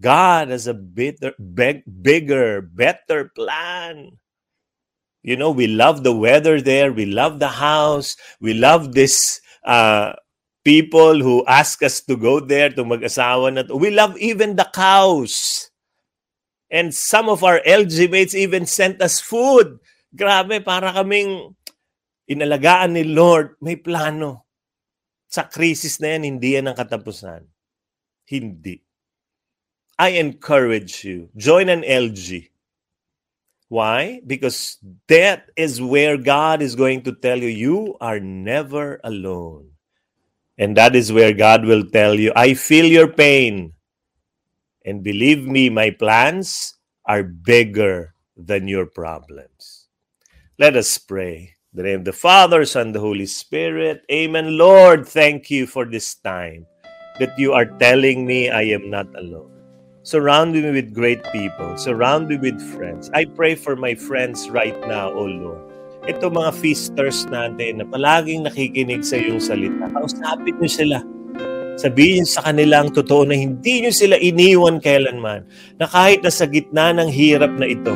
God 0.00 0.48
has 0.48 0.64
a 0.64 0.72
bitter, 0.72 1.36
big, 1.36 1.84
bigger, 1.84 2.64
better 2.64 3.28
plan. 3.36 4.16
You 5.20 5.36
know, 5.36 5.52
we 5.52 5.68
love 5.68 6.02
the 6.06 6.16
weather 6.16 6.64
there. 6.64 6.88
We 6.88 7.04
love 7.04 7.36
the 7.36 7.60
house. 7.60 8.16
We 8.40 8.56
love 8.56 8.96
this 8.96 9.42
uh, 9.64 10.12
people 10.64 11.20
who 11.20 11.44
ask 11.46 11.82
us 11.82 12.00
to 12.04 12.16
go 12.16 12.40
there 12.40 12.68
to 12.70 12.84
mag-asawa 12.84 13.52
na 13.52 13.62
to. 13.64 13.76
We 13.76 13.90
love 13.90 14.16
even 14.18 14.56
the 14.56 14.68
cows. 14.72 15.68
And 16.70 16.94
some 16.94 17.28
of 17.28 17.42
our 17.42 17.58
LG 17.66 18.10
mates 18.10 18.34
even 18.34 18.66
sent 18.66 19.02
us 19.02 19.18
food. 19.18 19.80
Grabe, 20.14 20.62
para 20.62 20.94
kaming 20.94 21.54
inalagaan 22.30 22.94
ni 22.94 23.02
Lord. 23.02 23.58
May 23.58 23.74
plano. 23.74 24.46
Sa 25.30 25.46
crisis 25.46 25.98
na 26.02 26.14
yan, 26.18 26.22
hindi 26.26 26.58
yan 26.58 26.70
ang 26.70 26.78
katapusan. 26.78 27.46
Hindi. 28.26 28.82
I 30.00 30.16
encourage 30.18 31.04
you, 31.04 31.28
join 31.36 31.68
an 31.68 31.82
LG. 31.82 32.49
Why? 33.70 34.20
Because 34.26 34.82
that 35.06 35.46
is 35.54 35.80
where 35.80 36.18
God 36.18 36.60
is 36.60 36.74
going 36.74 37.06
to 37.06 37.14
tell 37.14 37.38
you, 37.38 37.46
you 37.46 37.96
are 38.00 38.18
never 38.18 38.98
alone. 39.04 39.70
And 40.58 40.76
that 40.76 40.96
is 40.96 41.12
where 41.12 41.32
God 41.32 41.64
will 41.64 41.86
tell 41.86 42.18
you, 42.18 42.32
I 42.34 42.54
feel 42.54 42.84
your 42.84 43.06
pain. 43.06 43.72
And 44.84 45.04
believe 45.04 45.46
me, 45.46 45.70
my 45.70 45.90
plans 45.90 46.74
are 47.06 47.22
bigger 47.22 48.12
than 48.36 48.66
your 48.66 48.86
problems. 48.86 49.86
Let 50.58 50.74
us 50.74 50.98
pray. 50.98 51.54
In 51.72 51.76
the 51.76 51.82
name 51.84 51.98
of 52.00 52.04
the 52.06 52.12
Father, 52.12 52.64
Son, 52.64 52.90
the 52.90 52.98
Holy 52.98 53.26
Spirit. 53.26 54.02
Amen. 54.10 54.58
Lord, 54.58 55.06
thank 55.06 55.48
you 55.48 55.68
for 55.68 55.84
this 55.84 56.16
time 56.16 56.66
that 57.20 57.38
you 57.38 57.52
are 57.52 57.66
telling 57.78 58.26
me 58.26 58.50
I 58.50 58.62
am 58.62 58.90
not 58.90 59.06
alone. 59.14 59.59
Surround 60.10 60.58
me 60.58 60.66
with 60.66 60.90
great 60.90 61.22
people. 61.30 61.78
Surround 61.78 62.26
me 62.26 62.34
with 62.34 62.58
friends. 62.74 63.14
I 63.14 63.30
pray 63.30 63.54
for 63.54 63.78
my 63.78 63.94
friends 63.94 64.50
right 64.50 64.74
now, 64.90 65.06
O 65.14 65.22
Lord. 65.22 65.62
Ito 66.10 66.34
mga 66.34 66.50
feasters 66.58 67.30
natin 67.30 67.78
na 67.78 67.86
palaging 67.86 68.42
nakikinig 68.42 69.06
sa 69.06 69.22
iyong 69.22 69.38
salita. 69.38 69.86
Kausapin 69.94 70.58
niyo 70.58 70.66
sila. 70.66 70.98
Sabihin 71.78 72.26
sa 72.26 72.42
kanila 72.42 72.82
ang 72.82 72.90
totoo 72.90 73.22
na 73.22 73.38
hindi 73.38 73.86
niyo 73.86 73.94
sila 73.94 74.18
iniwan 74.18 74.82
kailanman. 74.82 75.46
Na 75.78 75.86
kahit 75.86 76.26
na 76.26 76.34
sa 76.34 76.50
gitna 76.50 76.90
ng 76.90 77.06
hirap 77.06 77.54
na 77.54 77.70
ito, 77.70 77.94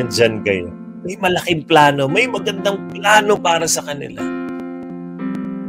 nandyan 0.00 0.40
kayo. 0.48 0.72
May 1.04 1.20
malaking 1.20 1.68
plano. 1.68 2.08
May 2.08 2.24
magandang 2.24 2.88
plano 2.96 3.36
para 3.36 3.68
sa 3.68 3.84
kanila. 3.84 4.24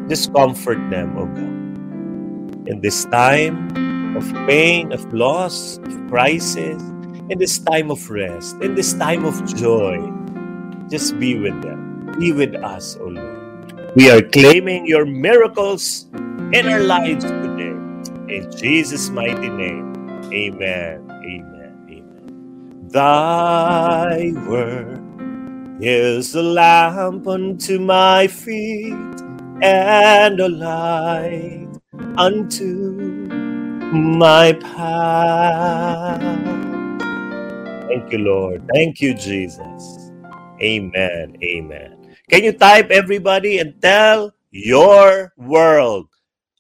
Just 0.08 0.32
comfort 0.32 0.80
them, 0.88 1.20
O 1.20 1.28
God. 1.28 1.56
In 2.72 2.80
this 2.80 3.04
time, 3.12 3.87
of 4.18 4.26
pain, 4.48 4.92
of 4.92 5.14
loss, 5.14 5.78
of 5.78 6.08
crisis, 6.10 6.82
in 7.30 7.38
this 7.38 7.60
time 7.60 7.92
of 7.92 8.10
rest, 8.10 8.58
in 8.62 8.76
this 8.76 8.94
time 8.94 9.26
of 9.26 9.38
joy. 9.56 10.02
Just 10.90 11.20
be 11.20 11.40
with 11.40 11.62
them. 11.62 12.12
Be 12.20 12.32
with 12.32 12.56
us, 12.56 12.98
O 13.00 13.06
Lord. 13.06 13.96
We 13.96 14.10
are 14.10 14.22
claiming 14.22 14.86
your 14.86 15.06
miracles 15.06 16.08
in 16.54 16.68
our 16.68 16.80
lives 16.80 17.26
today. 17.26 17.76
In 18.34 18.50
Jesus' 18.56 19.10
mighty 19.10 19.50
name. 19.50 19.94
Amen. 20.34 21.04
Amen. 21.12 21.74
Amen. 21.90 22.90
Thy 22.90 24.34
word 24.48 25.02
is 25.82 26.36
a 26.36 26.44
lamp 26.44 27.28
unto 27.28 27.80
my 27.80 28.28
feet 28.28 28.96
and 29.62 30.40
a 30.40 30.50
light 30.50 31.68
unto 32.18 33.17
my 33.94 34.54
path. 34.54 36.22
Thank 37.88 38.12
you, 38.12 38.20
Lord. 38.20 38.64
Thank 38.74 39.02
you, 39.02 39.14
Jesus. 39.14 40.12
Amen. 40.62 41.38
Amen. 41.44 42.16
Can 42.30 42.44
you 42.44 42.54
type 42.54 42.92
everybody 42.92 43.60
and 43.60 43.82
tell 43.82 44.34
your 44.52 45.34
world, 45.38 46.08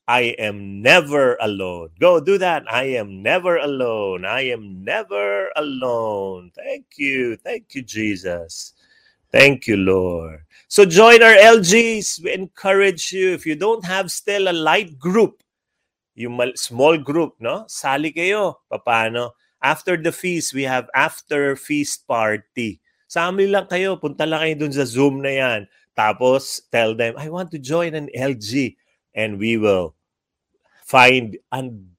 I 0.08 0.36
am 0.40 0.82
never 0.82 1.38
alone? 1.42 1.90
Go 2.00 2.20
do 2.22 2.38
that. 2.40 2.64
I 2.72 2.86
am 2.96 3.24
never 3.24 3.58
alone. 3.58 4.26
I 4.26 4.44
am 4.50 4.84
never 4.84 5.50
alone. 5.56 6.52
Thank 6.56 6.86
you. 6.98 7.38
Thank 7.38 7.76
you, 7.76 7.84
Jesus. 7.84 8.74
Thank 9.32 9.68
you, 9.68 9.78
Lord. 9.78 10.42
So 10.70 10.86
join 10.86 11.24
our 11.24 11.36
LGs. 11.36 12.24
We 12.24 12.34
encourage 12.34 13.12
you. 13.14 13.34
If 13.34 13.46
you 13.46 13.56
don't 13.56 13.86
have 13.86 14.12
still 14.12 14.50
a 14.50 14.54
light 14.54 14.98
group, 15.00 15.44
yung 16.18 16.42
small 16.58 16.98
group, 16.98 17.38
no? 17.38 17.70
Sali 17.70 18.10
kayo. 18.10 18.66
Paano? 18.74 19.38
After 19.62 19.94
the 19.94 20.10
feast, 20.10 20.58
we 20.58 20.66
have 20.66 20.90
after 20.98 21.54
feast 21.54 22.10
party. 22.10 22.82
Sami 23.06 23.46
lang 23.46 23.70
kayo. 23.70 24.02
Punta 24.02 24.26
lang 24.26 24.42
kayo 24.42 24.56
dun 24.66 24.74
sa 24.74 24.84
Zoom 24.90 25.22
na 25.22 25.30
yan. 25.30 25.62
Tapos, 25.94 26.66
tell 26.74 26.98
them, 26.98 27.14
I 27.22 27.30
want 27.30 27.54
to 27.54 27.62
join 27.62 27.94
an 27.94 28.10
LG. 28.18 28.76
And 29.14 29.38
we 29.38 29.62
will 29.62 29.94
find 30.86 31.38
an 31.54 31.94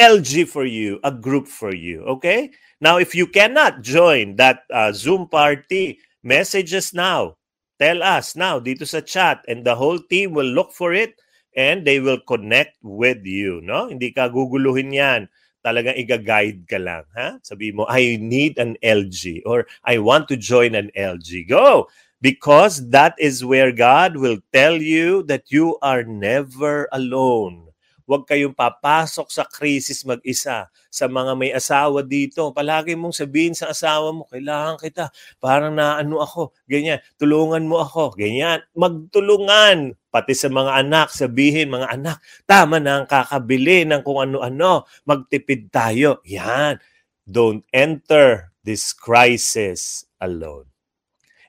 LG 0.00 0.48
for 0.48 0.64
you, 0.64 1.00
a 1.04 1.12
group 1.12 1.44
for 1.46 1.76
you. 1.76 2.02
Okay? 2.18 2.50
Now, 2.80 2.96
if 2.96 3.14
you 3.14 3.28
cannot 3.28 3.84
join 3.84 4.36
that 4.36 4.64
uh, 4.72 4.92
Zoom 4.96 5.28
party, 5.28 6.00
message 6.24 6.72
us 6.72 6.96
now. 6.96 7.36
Tell 7.82 8.02
us 8.02 8.36
now 8.38 8.62
dito 8.62 8.86
sa 8.86 9.02
chat 9.02 9.42
and 9.50 9.66
the 9.66 9.74
whole 9.74 9.98
team 9.98 10.38
will 10.38 10.46
look 10.46 10.70
for 10.70 10.94
it 10.94 11.18
and 11.56 11.86
they 11.86 12.00
will 12.00 12.20
connect 12.24 12.78
with 12.82 13.24
you. 13.24 13.60
No? 13.62 13.88
Hindi 13.88 14.12
ka 14.12 14.28
guguluhin 14.28 14.92
yan. 14.92 15.28
Talagang 15.62 15.94
iga-guide 15.94 16.66
ka 16.66 16.78
lang. 16.78 17.06
Ha? 17.14 17.38
Sabi 17.42 17.70
mo, 17.70 17.86
I 17.86 18.18
need 18.18 18.58
an 18.58 18.74
LG 18.82 19.46
or 19.46 19.66
I 19.86 19.98
want 19.98 20.26
to 20.28 20.36
join 20.36 20.74
an 20.74 20.90
LG. 20.98 21.48
Go! 21.48 21.88
Because 22.22 22.90
that 22.94 23.18
is 23.18 23.42
where 23.42 23.74
God 23.74 24.14
will 24.14 24.38
tell 24.54 24.78
you 24.78 25.26
that 25.26 25.50
you 25.50 25.78
are 25.82 26.06
never 26.06 26.86
alone. 26.94 27.71
Huwag 28.04 28.26
kayong 28.26 28.56
papasok 28.56 29.28
sa 29.30 29.46
krisis 29.46 30.02
mag-isa. 30.02 30.66
Sa 30.92 31.06
mga 31.06 31.32
may 31.38 31.54
asawa 31.54 32.02
dito, 32.02 32.50
palagi 32.50 32.98
mong 32.98 33.14
sabihin 33.14 33.54
sa 33.54 33.70
asawa 33.70 34.10
mo, 34.10 34.26
kailangan 34.28 34.76
kita. 34.82 35.08
Parang 35.38 35.72
naano 35.72 36.20
ako, 36.20 36.52
ganyan. 36.66 36.98
Tulungan 37.16 37.64
mo 37.64 37.80
ako, 37.80 38.18
ganyan. 38.18 38.60
Magtulungan. 38.74 39.94
Pati 40.12 40.36
sa 40.36 40.52
mga 40.52 40.84
anak, 40.84 41.08
sabihin, 41.08 41.72
mga 41.72 41.88
anak, 41.88 42.20
tama 42.44 42.76
na 42.76 43.00
ang 43.00 43.06
kakabili 43.08 43.88
ng 43.88 44.04
kung 44.04 44.20
ano-ano. 44.20 44.84
Magtipid 45.08 45.72
tayo. 45.72 46.20
Yan. 46.28 46.76
Don't 47.24 47.64
enter 47.72 48.52
this 48.66 48.92
crisis 48.92 50.04
alone. 50.20 50.66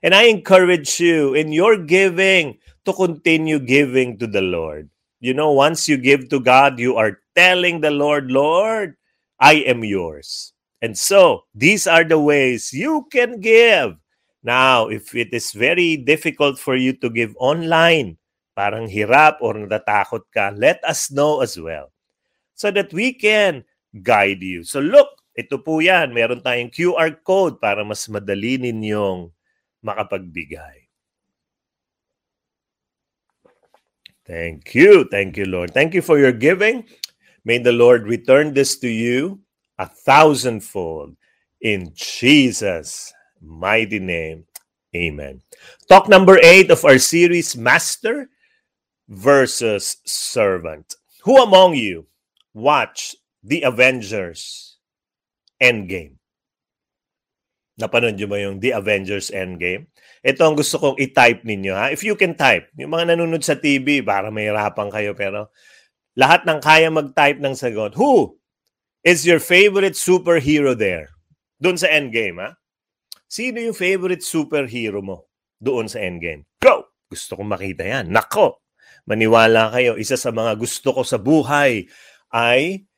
And 0.04 0.12
I 0.14 0.28
encourage 0.28 1.00
you 1.00 1.32
in 1.32 1.50
your 1.50 1.80
giving 1.80 2.60
to 2.84 2.92
continue 2.92 3.58
giving 3.58 4.20
to 4.20 4.28
the 4.28 4.44
Lord. 4.44 4.92
You 5.24 5.32
know, 5.32 5.56
once 5.56 5.88
you 5.88 5.96
give 5.96 6.28
to 6.28 6.36
God, 6.36 6.76
you 6.76 7.00
are 7.00 7.24
telling 7.32 7.80
the 7.80 7.88
Lord, 7.88 8.28
Lord, 8.28 9.00
I 9.40 9.64
am 9.64 9.80
yours. 9.80 10.52
And 10.84 10.92
so, 10.92 11.48
these 11.56 11.88
are 11.88 12.04
the 12.04 12.20
ways 12.20 12.76
you 12.76 13.08
can 13.08 13.40
give. 13.40 13.96
Now, 14.44 14.92
if 14.92 15.16
it 15.16 15.32
is 15.32 15.56
very 15.56 15.96
difficult 15.96 16.60
for 16.60 16.76
you 16.76 16.92
to 17.00 17.08
give 17.08 17.32
online, 17.40 18.20
parang 18.52 18.84
hirap 18.84 19.40
or 19.40 19.56
natatakot 19.56 20.28
ka, 20.28 20.52
let 20.52 20.84
us 20.84 21.08
know 21.08 21.40
as 21.40 21.56
well 21.56 21.88
so 22.52 22.68
that 22.68 22.92
we 22.92 23.16
can 23.16 23.64
guide 24.04 24.44
you. 24.44 24.60
So 24.60 24.84
look, 24.84 25.08
ito 25.32 25.56
po 25.56 25.80
yan. 25.80 26.12
Meron 26.12 26.44
tayong 26.44 26.68
QR 26.68 27.16
code 27.24 27.64
para 27.64 27.80
mas 27.80 28.04
madali 28.12 28.60
ninyong 28.60 29.32
makapagbigay. 29.80 30.84
Thank 34.26 34.74
you. 34.74 35.04
Thank 35.10 35.36
you, 35.36 35.44
Lord. 35.44 35.74
Thank 35.74 35.92
you 35.92 36.00
for 36.00 36.18
your 36.18 36.32
giving. 36.32 36.84
May 37.44 37.58
the 37.58 37.72
Lord 37.72 38.08
return 38.08 38.54
this 38.54 38.78
to 38.78 38.88
you 38.88 39.40
a 39.78 39.86
thousandfold 39.86 41.16
in 41.60 41.92
Jesus' 41.94 43.12
mighty 43.40 43.98
name. 43.98 44.44
Amen. 44.94 45.42
Talk 45.88 46.08
number 46.08 46.38
eight 46.42 46.70
of 46.70 46.84
our 46.84 46.98
series 46.98 47.56
Master 47.56 48.28
versus 49.08 49.98
Servant. 50.06 50.94
Who 51.24 51.42
among 51.42 51.74
you 51.74 52.06
watched 52.54 53.16
the 53.42 53.62
Avengers 53.62 54.78
Endgame? 55.60 56.16
Napanood 57.80 58.14
nyo 58.14 58.28
ba 58.30 58.38
yung 58.38 58.62
The 58.62 58.70
Avengers 58.70 59.34
Endgame? 59.34 59.90
Ito 60.24 60.40
ang 60.40 60.56
gusto 60.56 60.80
kong 60.80 60.96
i-type 60.96 61.44
ninyo. 61.44 61.76
Ha? 61.76 61.92
If 61.92 62.00
you 62.00 62.16
can 62.16 62.32
type. 62.32 62.72
Yung 62.80 62.96
mga 62.96 63.12
nanonood 63.12 63.44
sa 63.44 63.60
TV, 63.60 64.00
para 64.00 64.32
mahirapan 64.32 64.88
kayo. 64.88 65.12
Pero 65.12 65.52
lahat 66.16 66.48
ng 66.48 66.64
kaya 66.64 66.88
mag-type 66.88 67.44
ng 67.44 67.52
sagot. 67.52 67.92
Who 68.00 68.40
is 69.04 69.28
your 69.28 69.36
favorite 69.36 70.00
superhero 70.00 70.72
there? 70.72 71.12
Doon 71.60 71.76
sa 71.76 71.92
Endgame, 71.92 72.40
ha? 72.40 72.56
Sino 73.28 73.60
yung 73.60 73.76
favorite 73.76 74.24
superhero 74.24 75.04
mo 75.04 75.28
doon 75.60 75.92
sa 75.92 76.00
Endgame? 76.00 76.48
Go! 76.56 76.88
Gusto 77.04 77.36
kong 77.36 77.52
makita 77.52 77.84
yan. 77.84 78.08
Nako! 78.08 78.64
Maniwala 79.04 79.68
kayo, 79.76 80.00
isa 80.00 80.16
sa 80.16 80.32
mga 80.32 80.56
gusto 80.56 80.96
ko 80.96 81.04
sa 81.04 81.20
buhay 81.20 81.84
ay 82.32 82.88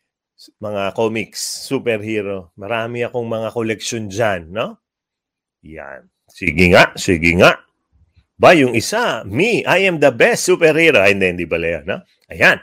mga 0.62 0.94
comics, 0.94 1.66
superhero. 1.66 2.54
Marami 2.54 3.02
akong 3.02 3.26
mga 3.26 3.48
koleksyon 3.50 4.06
dyan, 4.06 4.54
no? 4.54 4.78
Yan. 5.66 6.06
Sige 6.36 6.68
nga, 6.68 6.92
sige 7.00 7.32
nga. 7.40 7.64
Ba, 8.36 8.52
yung 8.52 8.76
isa, 8.76 9.24
me, 9.24 9.64
I 9.64 9.88
am 9.88 9.96
the 10.04 10.12
best 10.12 10.44
superhero. 10.44 11.00
Ay, 11.00 11.16
hindi, 11.16 11.32
hindi 11.32 11.46
pala 11.48 11.80
yan, 11.80 11.84
no? 11.88 11.98
Ayan. 12.28 12.60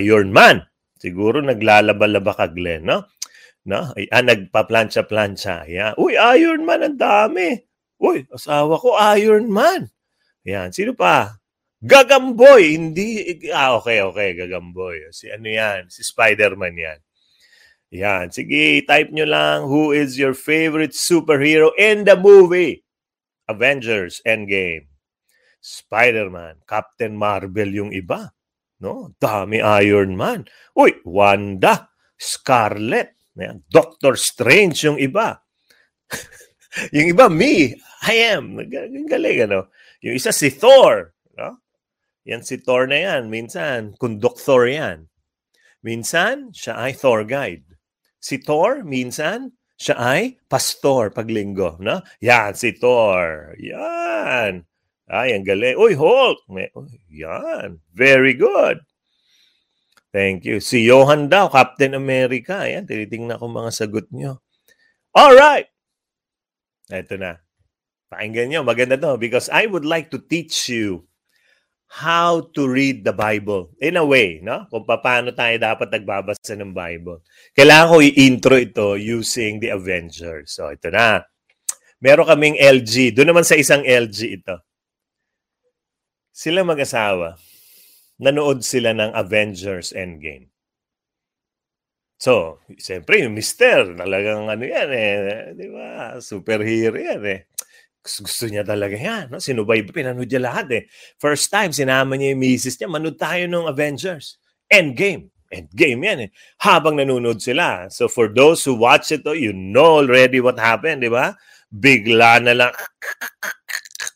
Iron 0.00 0.32
Man. 0.32 0.64
Siguro 0.96 1.44
naglalaba-laba 1.44 2.32
ka, 2.32 2.48
Glenn, 2.48 2.88
no? 2.88 3.04
No? 3.68 3.92
Ay, 3.92 4.08
ah, 4.08 4.24
nagpa-plancha-plancha. 4.24 5.68
Ayan. 5.68 5.92
Uy, 6.00 6.16
Iron 6.16 6.64
Man, 6.64 6.80
ang 6.80 6.96
dami. 6.96 7.60
Uy, 8.00 8.24
asawa 8.32 8.80
ko, 8.80 8.96
Iron 9.20 9.52
Man. 9.52 9.92
Ayan. 10.48 10.72
Sino 10.72 10.96
pa? 10.96 11.36
Gagamboy, 11.84 12.80
hindi, 12.80 13.36
ah, 13.52 13.76
okay, 13.76 14.00
okay, 14.00 14.32
Gagamboy. 14.32 15.12
Si 15.12 15.28
ano 15.28 15.44
yan? 15.44 15.92
Si 15.92 16.00
Spider-Man 16.00 16.76
yan. 16.80 16.98
Yan. 17.90 18.30
Sige, 18.30 18.86
type 18.86 19.10
nyo 19.10 19.26
lang, 19.26 19.58
who 19.66 19.90
is 19.90 20.14
your 20.14 20.34
favorite 20.34 20.94
superhero 20.94 21.74
in 21.74 22.06
the 22.06 22.14
movie? 22.14 22.86
Avengers 23.50 24.22
Endgame. 24.22 24.86
Spider-Man, 25.60 26.62
Captain 26.64 27.12
Marvel 27.18 27.68
yung 27.74 27.90
iba. 27.90 28.30
No? 28.80 29.12
Dami 29.20 29.60
Iron 29.60 30.16
Man. 30.16 30.46
Uy, 30.72 31.02
Wanda, 31.04 31.90
Scarlet, 32.16 33.20
yan. 33.40 33.64
Doctor 33.72 34.14
Strange 34.20 34.84
yung 34.84 35.00
iba. 35.00 35.40
yung 36.94 37.08
iba, 37.10 37.26
me, 37.32 37.74
I 38.04 38.14
am. 38.36 38.60
Galing, 39.08 39.48
ano? 39.48 39.72
Yung 40.04 40.16
isa 40.16 40.32
si 40.32 40.52
Thor. 40.52 41.16
No? 41.36 41.60
Yan 42.28 42.44
si 42.44 42.60
Thor 42.60 42.84
na 42.84 43.00
yan. 43.00 43.32
Minsan, 43.32 43.96
conductor 43.96 44.68
yan. 44.68 45.08
Minsan, 45.80 46.52
siya 46.52 46.76
ay 46.76 46.92
Thor 46.92 47.24
guide. 47.24 47.64
Si 48.20 48.36
Thor, 48.38 48.84
minsan, 48.84 49.56
siya 49.80 49.96
ay 49.96 50.36
pastor 50.46 51.08
paglinggo. 51.08 51.80
No? 51.80 52.04
Yan, 52.20 52.52
si 52.52 52.76
Thor. 52.76 53.56
Yan. 53.56 54.62
Ay, 55.10 55.34
ang 55.34 55.42
galing. 55.42 55.74
Uy, 55.74 55.98
Hulk. 55.98 56.44
Yan. 57.10 57.82
Very 57.96 58.36
good. 58.36 58.78
Thank 60.14 60.46
you. 60.46 60.62
Si 60.62 60.86
Johan 60.86 61.26
daw, 61.26 61.50
Captain 61.50 61.98
America. 61.98 62.62
Ayan, 62.62 62.86
tinitingnan 62.86 63.40
ko 63.40 63.50
mga 63.50 63.72
sagot 63.74 64.06
nyo. 64.14 64.38
All 65.16 65.34
right. 65.34 65.66
Ito 66.90 67.18
na. 67.18 67.42
Pakinggan 68.10 68.50
nyo. 68.50 68.60
Maganda 68.62 68.98
to 68.98 69.18
because 69.18 69.50
I 69.50 69.66
would 69.66 69.86
like 69.86 70.10
to 70.14 70.22
teach 70.22 70.70
you 70.70 71.09
how 71.90 72.46
to 72.54 72.70
read 72.70 73.02
the 73.02 73.10
Bible. 73.10 73.74
In 73.82 73.98
a 73.98 74.06
way, 74.06 74.38
no? 74.38 74.70
Kung 74.70 74.86
paano 74.86 75.34
tayo 75.34 75.58
dapat 75.58 75.90
nagbabasa 75.90 76.54
ng 76.54 76.70
Bible. 76.70 77.26
Kailangan 77.50 77.90
ko 77.90 77.96
i-intro 77.98 78.54
ito 78.54 78.94
using 78.94 79.58
the 79.58 79.74
Avengers. 79.74 80.54
So, 80.54 80.70
ito 80.70 80.86
na. 80.94 81.26
Meron 81.98 82.30
kaming 82.30 82.56
LG. 82.62 83.18
Doon 83.18 83.34
naman 83.34 83.42
sa 83.42 83.58
isang 83.58 83.82
LG 83.82 84.18
ito. 84.38 84.56
Sila 86.30 86.62
mag-asawa. 86.62 87.34
Nanood 88.22 88.62
sila 88.62 88.94
ng 88.94 89.10
Avengers 89.10 89.90
Endgame. 89.90 90.46
So, 92.20 92.62
siyempre, 92.78 93.18
yung 93.26 93.34
mister, 93.34 93.98
talagang 93.98 94.46
ano 94.46 94.62
yan 94.62 94.90
eh. 94.94 95.14
Di 95.58 95.66
ba? 95.66 96.22
Superhero 96.22 96.94
yan 96.94 97.22
eh 97.26 97.50
gusto 98.00 98.48
niya 98.48 98.64
talaga 98.64 98.96
yan. 98.96 99.28
No? 99.28 99.38
Sinubay, 99.38 99.84
pinanood 99.84 100.28
niya 100.28 100.40
lahat 100.40 100.66
eh. 100.72 100.82
First 101.20 101.52
time, 101.52 101.70
sinama 101.70 102.16
niya 102.16 102.32
yung 102.32 102.42
misis 102.42 102.80
niya, 102.80 102.88
manood 102.88 103.20
tayo 103.20 103.44
ng 103.44 103.68
Avengers. 103.68 104.40
Endgame. 104.72 105.28
Endgame 105.52 106.00
yan 106.00 106.18
eh. 106.24 106.30
Habang 106.64 106.96
nanonood 106.96 107.44
sila. 107.44 107.92
So 107.92 108.08
for 108.08 108.32
those 108.32 108.64
who 108.64 108.78
watch 108.80 109.12
it, 109.12 109.26
oh, 109.28 109.36
you 109.36 109.52
know 109.52 110.00
already 110.00 110.40
what 110.40 110.56
happened, 110.56 111.04
di 111.04 111.12
ba? 111.12 111.36
Bigla 111.68 112.40
na 112.40 112.52
lang, 112.56 112.72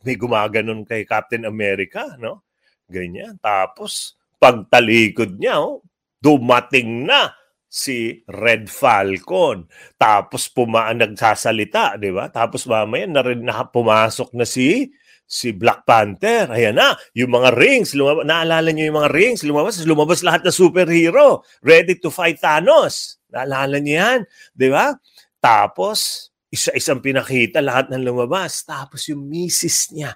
may 0.07 0.17
gumaganon 0.17 0.89
kay 0.89 1.05
Captain 1.05 1.45
America, 1.45 2.17
no? 2.17 2.45
Ganyan. 2.89 3.37
Tapos, 3.41 4.17
pagtalikod 4.41 5.37
niya, 5.37 5.61
oh, 5.61 5.85
dumating 6.25 7.05
na 7.05 7.33
si 7.75 8.23
Red 8.31 8.71
Falcon. 8.71 9.67
Tapos 9.99 10.47
pumaan 10.47 11.03
nagsasalita, 11.03 11.99
di 11.99 12.15
ba? 12.15 12.31
Tapos 12.31 12.71
mamaya 12.71 13.11
na 13.11 13.27
rin 13.27 13.43
na 13.43 13.67
pumasok 13.67 14.31
na 14.39 14.47
si 14.47 14.95
si 15.27 15.51
Black 15.51 15.83
Panther. 15.83 16.55
Ayan 16.55 16.79
na, 16.79 16.95
yung 17.19 17.35
mga 17.35 17.51
rings, 17.59 17.99
lumabas, 17.99 18.23
naalala 18.23 18.71
niyo 18.71 18.95
yung 18.95 18.99
mga 19.03 19.11
rings, 19.11 19.43
lumabas, 19.43 19.83
lumabas 19.83 20.23
lahat 20.23 20.47
na 20.47 20.55
superhero, 20.55 21.43
ready 21.67 21.99
to 21.99 22.15
fight 22.15 22.39
Thanos. 22.39 23.19
Naalala 23.35 23.83
niyo 23.83 23.95
yan, 23.99 24.21
di 24.55 24.69
ba? 24.71 24.95
Tapos, 25.43 26.31
isa-isang 26.55 27.03
pinakita, 27.03 27.59
lahat 27.59 27.91
ng 27.91 28.05
lumabas. 28.05 28.63
Tapos 28.63 29.11
yung 29.11 29.27
misis 29.27 29.91
niya, 29.91 30.15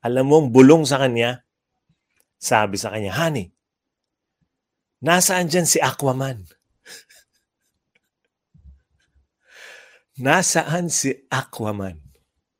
alam 0.00 0.24
mo, 0.24 0.40
bulong 0.48 0.86
sa 0.86 1.02
kanya, 1.02 1.44
sabi 2.38 2.78
sa 2.78 2.94
kanya, 2.94 3.12
honey, 3.12 3.52
Nasaan 5.06 5.46
dyan 5.46 5.70
si 5.70 5.78
Aquaman? 5.78 6.42
Nasaan 10.18 10.90
si 10.90 11.14
Aquaman? 11.30 12.02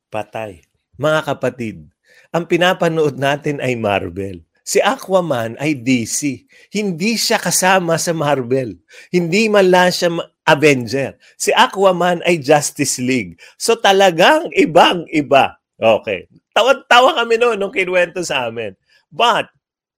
Patay. 0.07 0.63
Mga 0.95 1.27
kapatid, 1.27 1.91
ang 2.31 2.47
pinapanood 2.47 3.19
natin 3.19 3.59
ay 3.59 3.75
Marvel. 3.75 4.47
Si 4.63 4.79
Aquaman 4.79 5.59
ay 5.59 5.75
DC. 5.75 6.47
Hindi 6.71 7.19
siya 7.19 7.35
kasama 7.35 7.99
sa 7.99 8.15
Marvel. 8.15 8.79
Hindi 9.11 9.51
man 9.51 9.67
lang 9.67 9.91
siya 9.91 10.15
Avenger. 10.47 11.19
Si 11.35 11.51
Aquaman 11.51 12.23
ay 12.23 12.39
Justice 12.39 13.03
League. 13.03 13.35
So 13.59 13.75
talagang 13.75 14.47
ibang-iba. 14.55 15.59
Okay. 15.75 16.31
Tawad-tawa 16.55 17.19
kami 17.19 17.35
noon 17.35 17.59
nung 17.59 17.75
kinuwento 17.75 18.23
sa 18.23 18.47
amin. 18.47 18.71
But 19.11 19.51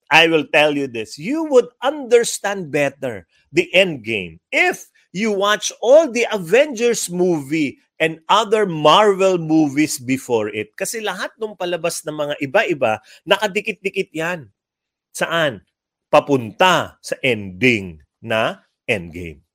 I 0.10 0.28
will 0.28 0.46
tell 0.50 0.74
you 0.74 0.90
this. 0.90 1.18
You 1.22 1.46
would 1.54 1.70
understand 1.82 2.74
better 2.74 3.30
the 3.54 3.70
end 3.74 4.04
game 4.04 4.42
if 4.50 4.90
you 5.14 5.32
watch 5.32 5.72
all 5.82 6.10
the 6.10 6.26
Avengers 6.34 7.10
movie 7.10 7.78
and 8.00 8.20
other 8.30 8.66
Marvel 8.66 9.38
movies 9.38 10.00
before 10.00 10.50
it. 10.50 10.74
Kasi 10.74 11.04
lahat 11.04 11.36
ng 11.38 11.54
palabas 11.54 12.02
ng 12.08 12.16
mga 12.16 12.36
iba-iba, 12.42 12.94
nakadikit-dikit 13.28 14.10
yan. 14.16 14.50
Saan? 15.14 15.62
Papunta 16.10 16.98
sa 17.04 17.16
ending 17.22 18.02
na 18.24 18.66
endgame. 18.90 19.46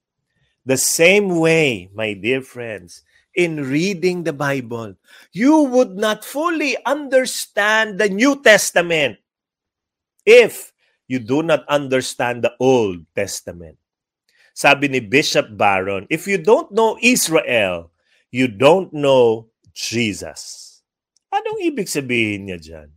The 0.62 0.78
same 0.78 1.34
way, 1.34 1.90
my 1.92 2.14
dear 2.14 2.40
friends, 2.40 3.02
in 3.34 3.66
reading 3.66 4.22
the 4.22 4.32
Bible, 4.32 4.94
you 5.34 5.66
would 5.66 5.98
not 5.98 6.22
fully 6.22 6.78
understand 6.86 7.98
the 7.98 8.08
New 8.08 8.38
Testament 8.38 9.18
if 10.24 10.72
you 11.08 11.20
do 11.20 11.44
not 11.44 11.64
understand 11.68 12.42
the 12.42 12.52
Old 12.60 13.04
Testament. 13.12 13.76
Sabi 14.54 14.88
ni 14.88 15.00
Bishop 15.02 15.52
Barron, 15.58 16.08
if 16.08 16.24
you 16.30 16.38
don't 16.40 16.70
know 16.72 16.96
Israel, 17.02 17.90
you 18.32 18.48
don't 18.48 18.90
know 18.94 19.50
Jesus. 19.74 20.80
Anong 21.34 21.60
ibig 21.66 21.90
sabihin 21.90 22.46
niya 22.46 22.58
dyan? 22.62 22.88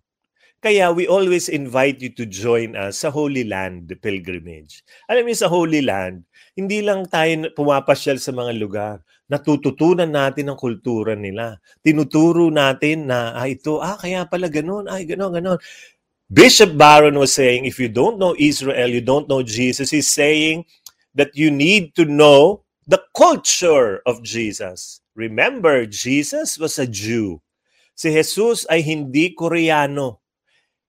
Kaya 0.57 0.89
we 0.89 1.05
always 1.05 1.49
invite 1.53 2.01
you 2.01 2.09
to 2.13 2.25
join 2.25 2.73
us 2.73 3.05
sa 3.05 3.13
Holy 3.13 3.45
Land 3.45 3.93
pilgrimage. 4.01 4.81
Alam 5.05 5.29
niyo 5.29 5.45
sa 5.45 5.49
Holy 5.49 5.85
Land, 5.85 6.25
hindi 6.57 6.81
lang 6.81 7.05
tayo 7.05 7.49
pumapasyal 7.53 8.17
sa 8.17 8.33
mga 8.33 8.57
lugar. 8.57 8.95
Natututunan 9.29 10.09
natin 10.09 10.49
ang 10.49 10.57
kultura 10.57 11.13
nila. 11.13 11.61
Tinuturo 11.85 12.49
natin 12.49 13.05
na, 13.05 13.37
ah, 13.37 13.45
ito, 13.45 13.77
ah, 13.81 14.01
kaya 14.01 14.25
pala 14.25 14.49
ganun, 14.49 14.89
ay, 14.89 15.05
ganun, 15.05 15.37
ganun. 15.37 15.61
Bishop 16.31 16.77
Barron 16.77 17.17
was 17.17 17.31
saying, 17.33 17.65
if 17.65 17.79
you 17.79 17.87
don't 17.87 18.19
know 18.19 18.35
Israel, 18.37 18.87
you 18.87 19.01
don't 19.01 19.29
know 19.29 19.43
Jesus. 19.43 19.89
He's 19.89 20.11
saying, 20.11 20.65
that 21.17 21.33
you 21.33 21.49
need 21.49 21.97
to 21.97 22.05
know 22.05 22.61
the 22.85 23.01
culture 23.17 24.05
of 24.05 24.21
Jesus. 24.21 25.01
Remember, 25.17 25.89
Jesus 25.89 26.61
was 26.61 26.77
a 26.77 26.85
Jew. 26.85 27.41
Si 27.97 28.13
Jesus 28.13 28.69
ay 28.69 28.85
hindi 28.85 29.33
Koreano. 29.33 30.21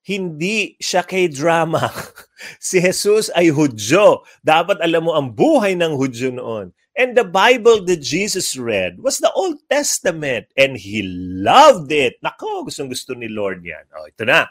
Hindi 0.04 0.76
siya 0.76 1.00
kay 1.00 1.32
drama. 1.32 1.88
si 2.60 2.84
Jesus 2.84 3.32
ay 3.32 3.48
Hudyo. 3.48 4.20
Dapat 4.44 4.84
alam 4.84 5.08
mo 5.08 5.16
ang 5.16 5.32
buhay 5.32 5.72
ng 5.80 5.96
Hudyo 5.96 6.36
noon. 6.36 6.76
And 6.92 7.16
the 7.16 7.24
Bible 7.24 7.80
that 7.88 8.04
Jesus 8.04 8.58
read 8.60 9.00
was 9.00 9.16
the 9.16 9.32
Old 9.32 9.64
Testament. 9.72 10.52
And 10.60 10.76
he 10.76 11.00
loved 11.40 11.88
it. 11.88 12.20
Nako, 12.20 12.68
gustong 12.68 12.92
gusto 12.92 13.16
ni 13.16 13.32
Lord 13.32 13.64
yan. 13.64 13.88
Oh, 13.96 14.04
ito 14.04 14.28
na. 14.28 14.44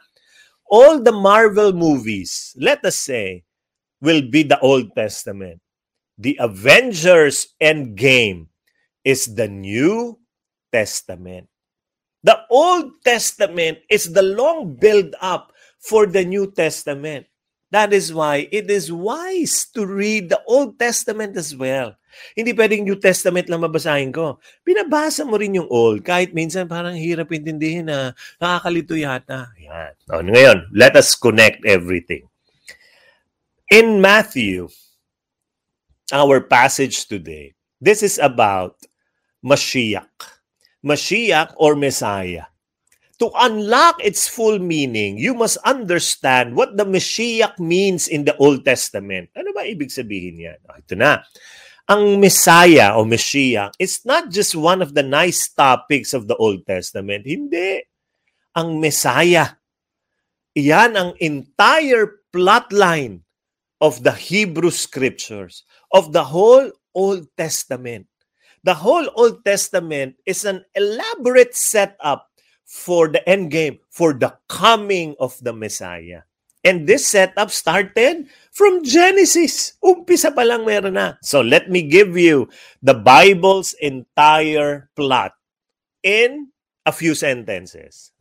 All 0.70 1.02
the 1.02 1.12
Marvel 1.12 1.74
movies, 1.74 2.56
let 2.58 2.84
us 2.86 2.98
say, 2.98 3.44
will 4.02 4.22
be 4.30 4.44
the 4.44 4.60
Old 4.60 4.96
Testament 4.96 5.62
the 6.18 6.38
Avengers 6.42 7.54
Endgame 7.62 8.48
is 9.06 9.36
the 9.36 9.48
New 9.48 10.20
Testament. 10.74 11.48
The 12.24 12.42
Old 12.50 12.92
Testament 13.06 13.80
is 13.90 14.12
the 14.12 14.24
long 14.24 14.76
build 14.76 15.16
up 15.22 15.54
for 15.80 16.08
the 16.08 16.26
New 16.26 16.52
Testament. 16.52 17.28
That 17.68 17.92
is 17.92 18.16
why 18.16 18.48
it 18.48 18.72
is 18.72 18.88
wise 18.92 19.68
to 19.76 19.84
read 19.84 20.32
the 20.32 20.40
Old 20.48 20.80
Testament 20.80 21.36
as 21.36 21.52
well. 21.52 22.00
Hindi 22.34 22.56
pwedeng 22.56 22.88
New 22.88 22.98
Testament 22.98 23.52
lang 23.52 23.62
mabasahin 23.62 24.10
ko. 24.16 24.40
Pinabasa 24.64 25.28
mo 25.28 25.36
rin 25.36 25.60
yung 25.60 25.70
Old. 25.70 26.02
Kahit 26.02 26.32
minsan 26.32 26.66
parang 26.66 26.96
hirap 26.96 27.30
intindihin 27.30 27.92
na 27.92 28.16
nakakalito 28.40 28.96
yata. 28.96 29.52
Yan. 29.60 29.94
O, 30.10 30.24
ngayon, 30.24 30.72
let 30.72 30.96
us 30.96 31.14
connect 31.14 31.62
everything. 31.68 32.26
In 33.68 34.00
Matthew 34.00 34.72
our 36.16 36.40
passage 36.40 37.04
today, 37.06 37.52
this 37.84 38.00
is 38.00 38.16
about 38.16 38.80
Mashiach. 39.44 40.40
Mashiach 40.80 41.52
or 41.60 41.76
Messiah. 41.76 42.48
To 43.18 43.34
unlock 43.34 43.98
its 44.06 44.30
full 44.30 44.62
meaning, 44.62 45.18
you 45.18 45.34
must 45.34 45.58
understand 45.66 46.54
what 46.54 46.78
the 46.78 46.86
Mashiach 46.86 47.58
means 47.58 48.08
in 48.08 48.30
the 48.30 48.38
Old 48.38 48.62
Testament. 48.62 49.34
Ano 49.34 49.58
ba 49.58 49.66
ibig 49.66 49.90
sabihin 49.90 50.38
yan? 50.38 50.62
Oh, 50.70 50.78
ito 50.78 50.94
na. 50.94 51.26
Ang 51.90 52.22
Messiah 52.22 52.94
o 52.94 53.08
Mashiach 53.10 53.74
is 53.82 54.06
not 54.06 54.30
just 54.30 54.54
one 54.54 54.86
of 54.86 54.94
the 54.94 55.02
nice 55.02 55.50
topics 55.50 56.14
of 56.14 56.30
the 56.30 56.38
Old 56.38 56.62
Testament. 56.70 57.26
Hindi. 57.26 57.82
Ang 58.54 58.78
Messiah, 58.78 59.50
iyan 60.54 60.94
ang 60.94 61.12
entire 61.18 62.22
plotline 62.30 63.26
of 63.82 64.06
the 64.06 64.14
Hebrew 64.14 64.70
Scriptures 64.70 65.66
of 65.90 66.14
the 66.14 66.22
whole 66.22 66.70
Old 66.94 67.26
Testament. 67.34 68.06
The 68.62 68.78
whole 68.78 69.10
Old 69.18 69.42
Testament 69.42 70.22
is 70.26 70.46
an 70.46 70.66
elaborate 70.78 71.58
setup 71.58 72.30
for 72.68 73.08
the 73.08 73.24
end 73.24 73.50
game, 73.50 73.80
for 73.90 74.12
the 74.12 74.36
coming 74.52 75.16
of 75.18 75.40
the 75.40 75.56
Messiah. 75.56 76.28
And 76.68 76.84
this 76.84 77.08
setup 77.08 77.50
started 77.50 78.28
from 78.52 78.84
Genesis. 78.84 79.80
Umpisa 79.80 80.36
pa 80.36 80.44
lang 80.44 80.68
meron 80.68 81.00
na. 81.00 81.16
So 81.24 81.40
let 81.40 81.72
me 81.72 81.88
give 81.88 82.20
you 82.20 82.52
the 82.84 82.94
Bible's 82.94 83.72
entire 83.80 84.92
plot 85.00 85.32
in 86.04 86.52
a 86.84 86.92
few 86.92 87.16
sentences. 87.16 88.12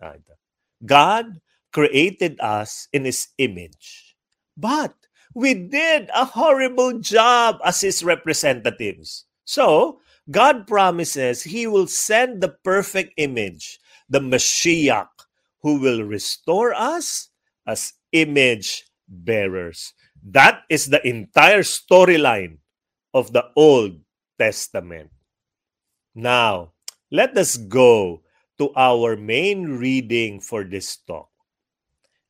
God 0.87 1.43
created 1.75 2.39
us 2.39 2.87
in 2.95 3.05
His 3.05 3.35
image. 3.37 4.15
But 4.57 4.95
we 5.37 5.53
did 5.53 6.09
a 6.17 6.25
horrible 6.25 6.99
job 6.99 7.61
as 7.63 7.83
his 7.83 8.03
representatives. 8.03 9.27
So, 9.45 10.01
God 10.31 10.67
promises 10.67 11.45
he 11.45 11.67
will 11.67 11.87
send 11.87 12.41
the 12.41 12.49
perfect 12.49 13.13
image, 13.19 13.79
the 14.09 14.21
Mashiach, 14.21 15.09
who 15.63 15.81
will 15.81 16.03
restore 16.05 16.75
us 16.75 17.29
as 17.67 17.95
image 18.13 18.85
bearers. 19.09 19.93
That 20.23 20.63
is 20.69 20.87
the 20.87 21.07
entire 21.07 21.63
storyline 21.63 22.59
of 23.15 23.33
the 23.33 23.47
Old 23.57 24.01
Testament. 24.39 25.11
Now, 26.15 26.73
let 27.11 27.37
us 27.37 27.57
go 27.57 28.23
to 28.59 28.73
our 28.75 29.17
main 29.17 29.77
reading 29.79 30.41
for 30.41 30.65
this 30.65 30.97
talk. 30.97 31.29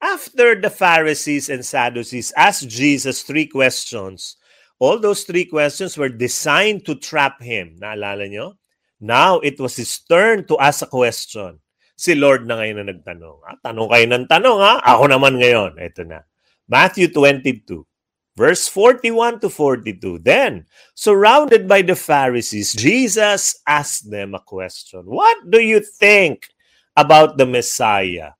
After 0.02 0.60
the 0.60 0.70
Pharisees 0.70 1.48
and 1.48 1.64
Sadducees 1.64 2.32
asked 2.36 2.68
Jesus 2.68 3.22
three 3.22 3.46
questions, 3.46 4.36
all 4.78 4.98
those 4.98 5.24
three 5.24 5.44
questions 5.44 5.96
were 5.96 6.10
designed 6.10 6.84
to 6.84 6.94
trap 6.94 7.40
him. 7.40 7.76
Naalala 7.80 8.28
nyo? 8.28 8.54
Now, 9.00 9.40
it 9.40 9.58
was 9.58 9.76
his 9.76 9.98
turn 10.00 10.46
to 10.46 10.58
ask 10.58 10.82
a 10.82 10.86
question. 10.86 11.60
Si 11.96 12.12
Lord 12.12 12.44
na 12.44 12.60
ngayon 12.60 12.84
na 12.84 12.92
nagtanong. 12.92 13.40
Ah, 13.48 13.56
tanong 13.64 13.88
kayo 13.88 14.06
ng 14.12 14.26
tanong, 14.28 14.60
ha? 14.60 14.74
Ako 14.84 15.08
naman 15.08 15.40
ngayon. 15.40 15.80
Ito 15.80 16.04
na. 16.04 16.28
Matthew 16.68 17.08
22, 17.08 17.88
verse 18.36 18.68
41 18.68 19.40
to 19.40 19.48
42. 19.48 20.20
Then, 20.20 20.68
surrounded 20.92 21.64
by 21.64 21.80
the 21.80 21.96
Pharisees, 21.96 22.76
Jesus 22.76 23.56
asked 23.64 24.12
them 24.12 24.36
a 24.36 24.44
question. 24.44 25.08
What 25.08 25.48
do 25.48 25.64
you 25.64 25.80
think 25.80 26.52
about 27.00 27.40
the 27.40 27.48
Messiah? 27.48 28.36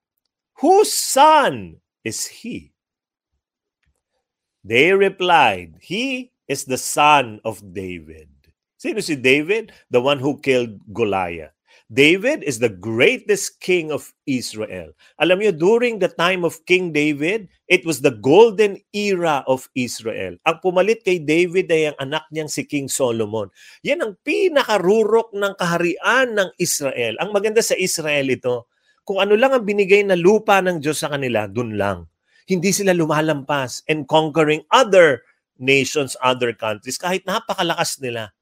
Whose 0.60 0.92
son 0.92 1.80
is 2.04 2.28
he? 2.28 2.76
They 4.60 4.92
replied, 4.92 5.80
He 5.80 6.32
is 6.44 6.68
the 6.68 6.76
son 6.76 7.40
of 7.40 7.64
David. 7.72 8.28
Sino 8.76 9.00
si 9.00 9.16
David? 9.16 9.72
The 9.88 10.04
one 10.04 10.20
who 10.20 10.36
killed 10.44 10.76
Goliath. 10.92 11.55
David 11.86 12.42
is 12.42 12.58
the 12.58 12.72
greatest 12.72 13.62
king 13.62 13.94
of 13.94 14.10
Israel. 14.26 14.90
Alam 15.22 15.38
niyo, 15.38 15.54
during 15.54 16.02
the 16.02 16.10
time 16.10 16.42
of 16.42 16.58
King 16.66 16.90
David, 16.90 17.46
it 17.70 17.86
was 17.86 18.02
the 18.02 18.10
golden 18.10 18.82
era 18.90 19.46
of 19.46 19.70
Israel. 19.78 20.34
Ang 20.42 20.56
pumalit 20.58 21.06
kay 21.06 21.22
David 21.22 21.70
ay 21.70 21.94
ang 21.94 22.10
anak 22.10 22.26
niyang 22.34 22.50
si 22.50 22.66
King 22.66 22.90
Solomon. 22.90 23.54
Yan 23.86 24.02
ang 24.02 24.18
pinakarurok 24.26 25.30
ng 25.30 25.54
kaharian 25.54 26.34
ng 26.34 26.50
Israel. 26.58 27.14
Ang 27.22 27.30
maganda 27.30 27.62
sa 27.62 27.78
Israel 27.78 28.34
ito, 28.34 28.66
kung 29.06 29.22
ano 29.22 29.38
lang 29.38 29.54
ang 29.54 29.62
binigay 29.62 30.02
na 30.02 30.18
lupa 30.18 30.58
ng 30.58 30.82
Diyos 30.82 31.06
sa 31.06 31.14
kanila, 31.14 31.46
dun 31.46 31.78
lang. 31.78 32.10
Hindi 32.50 32.74
sila 32.74 32.98
lumalampas 32.98 33.86
and 33.86 34.10
conquering 34.10 34.66
other 34.74 35.22
nations, 35.54 36.18
other 36.18 36.50
countries, 36.50 36.98
kahit 36.98 37.22
napakalakas 37.30 38.02
nila. 38.02 38.34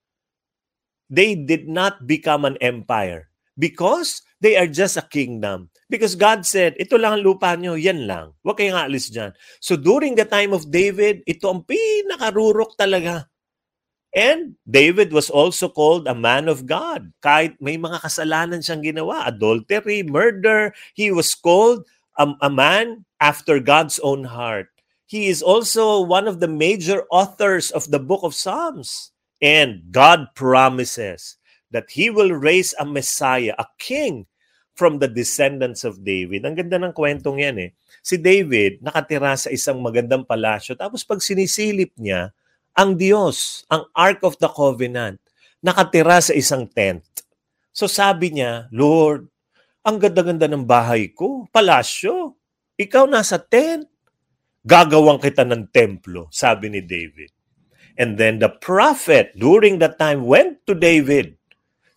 they 1.10 1.36
did 1.36 1.68
not 1.68 2.08
become 2.08 2.44
an 2.44 2.56
empire 2.64 3.28
because 3.58 4.22
they 4.42 4.58
are 4.58 4.68
just 4.68 4.98
a 4.98 5.06
kingdom. 5.06 5.70
Because 5.88 6.14
God 6.18 6.44
said, 6.44 6.74
ito 6.76 6.98
lang 6.98 7.20
ang 7.20 7.24
lupa 7.24 7.54
nyo, 7.54 7.78
yan 7.78 8.08
lang. 8.08 8.34
Huwag 8.42 8.58
kayong 8.58 8.76
aalis 8.76 9.08
dyan. 9.12 9.32
So 9.62 9.76
during 9.78 10.18
the 10.18 10.26
time 10.26 10.52
of 10.52 10.68
David, 10.68 11.22
ito 11.24 11.46
ang 11.48 11.62
pinakarurok 11.64 12.74
talaga. 12.74 13.30
And 14.14 14.54
David 14.62 15.10
was 15.10 15.26
also 15.28 15.66
called 15.68 16.06
a 16.06 16.14
man 16.14 16.46
of 16.46 16.70
God. 16.70 17.10
Kahit 17.18 17.58
may 17.58 17.74
mga 17.74 17.98
kasalanan 17.98 18.62
siyang 18.62 18.86
ginawa, 18.86 19.26
adultery, 19.26 20.06
murder, 20.06 20.70
he 20.94 21.10
was 21.10 21.34
called 21.34 21.82
a, 22.18 22.30
a 22.38 22.50
man 22.50 23.04
after 23.18 23.58
God's 23.58 23.98
own 24.06 24.22
heart. 24.22 24.70
He 25.10 25.26
is 25.26 25.42
also 25.42 26.00
one 26.00 26.30
of 26.30 26.38
the 26.38 26.48
major 26.48 27.04
authors 27.10 27.74
of 27.74 27.90
the 27.90 27.98
book 27.98 28.22
of 28.22 28.38
Psalms. 28.38 29.10
And 29.42 29.90
God 29.90 30.30
promises 30.38 31.36
that 31.74 31.90
He 31.90 32.08
will 32.08 32.30
raise 32.30 32.70
a 32.78 32.86
Messiah, 32.86 33.58
a 33.58 33.66
king 33.82 34.30
from 34.78 35.02
the 35.02 35.10
descendants 35.10 35.82
of 35.82 36.06
David. 36.06 36.46
Ang 36.46 36.54
ganda 36.54 36.78
ng 36.78 36.94
kwentong 36.94 37.42
yan 37.42 37.58
eh. 37.58 37.70
Si 38.02 38.18
David 38.18 38.82
nakatira 38.82 39.34
sa 39.34 39.50
isang 39.50 39.82
magandang 39.82 40.22
palasyo. 40.26 40.78
Tapos 40.78 41.02
pag 41.02 41.18
sinisilip 41.18 41.94
niya, 41.98 42.34
ang 42.74 42.98
Diyos, 42.98 43.62
ang 43.70 43.86
Ark 43.94 44.22
of 44.26 44.38
the 44.42 44.50
Covenant, 44.50 45.22
nakatira 45.62 46.18
sa 46.18 46.34
isang 46.34 46.66
tent. 46.66 47.06
So 47.70 47.86
sabi 47.86 48.34
niya, 48.34 48.70
Lord, 48.74 49.30
ang 49.86 50.02
ganda-ganda 50.02 50.50
ng 50.50 50.66
bahay 50.66 51.10
ko, 51.14 51.46
palasyo. 51.54 52.34
Ikaw 52.74 53.06
nasa 53.06 53.38
tent 53.38 53.86
gagawang 54.66 55.22
kita 55.22 55.46
ng 55.46 55.70
templo, 55.70 56.26
sabi 56.34 56.72
ni 56.72 56.82
David. 56.82 57.30
And 57.94 58.18
then 58.18 58.42
the 58.42 58.50
prophet 58.50 59.30
during 59.38 59.78
that 59.78 60.02
time 60.02 60.26
went 60.26 60.66
to 60.66 60.74
David. 60.74 61.38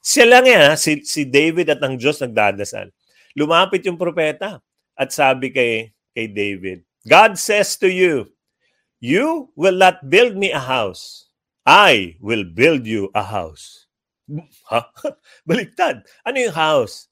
Siya 0.07 0.23
lang 0.23 0.47
yan, 0.47 0.79
si, 0.79 1.03
si 1.03 1.27
David 1.27 1.67
at 1.67 1.83
ang 1.83 1.99
Diyos 1.99 2.23
nagdadasal. 2.23 2.95
Lumapit 3.35 3.83
yung 3.83 3.99
propeta 3.99 4.63
at 4.95 5.11
sabi 5.11 5.51
kay, 5.51 5.91
kay 6.15 6.31
David, 6.31 6.87
God 7.03 7.35
says 7.35 7.75
to 7.83 7.91
you, 7.91 8.31
You 9.03 9.51
will 9.59 9.75
not 9.75 10.07
build 10.07 10.39
me 10.39 10.55
a 10.55 10.63
house. 10.63 11.27
I 11.67 12.15
will 12.23 12.47
build 12.47 12.87
you 12.87 13.11
a 13.11 13.21
house. 13.21 13.91
Ha? 14.71 14.87
Baliktad. 15.47 16.07
Ano 16.23 16.39
yung 16.39 16.55
house? 16.55 17.11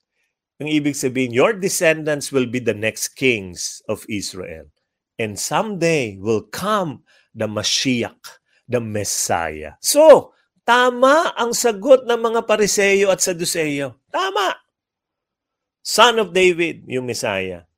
Ang 0.64 0.72
ibig 0.72 0.96
sabihin, 0.96 1.36
your 1.36 1.52
descendants 1.52 2.32
will 2.32 2.48
be 2.48 2.64
the 2.64 2.74
next 2.74 3.20
kings 3.20 3.84
of 3.92 4.08
Israel. 4.08 4.72
And 5.20 5.36
someday 5.36 6.16
will 6.16 6.48
come 6.48 7.04
the 7.36 7.48
Mashiach, 7.52 8.40
the 8.72 8.80
Messiah. 8.80 9.76
So, 9.84 10.35
tama 10.66 11.32
ang 11.38 11.54
sagot 11.54 12.04
ng 12.04 12.20
mga 12.20 12.42
Pariseyo 12.44 13.14
at 13.14 13.22
Saduseyo. 13.22 14.02
Tama. 14.10 14.58
Son 15.86 16.18
of 16.18 16.34
David, 16.34 16.84
yung 16.90 17.06
Messiah. 17.06 17.70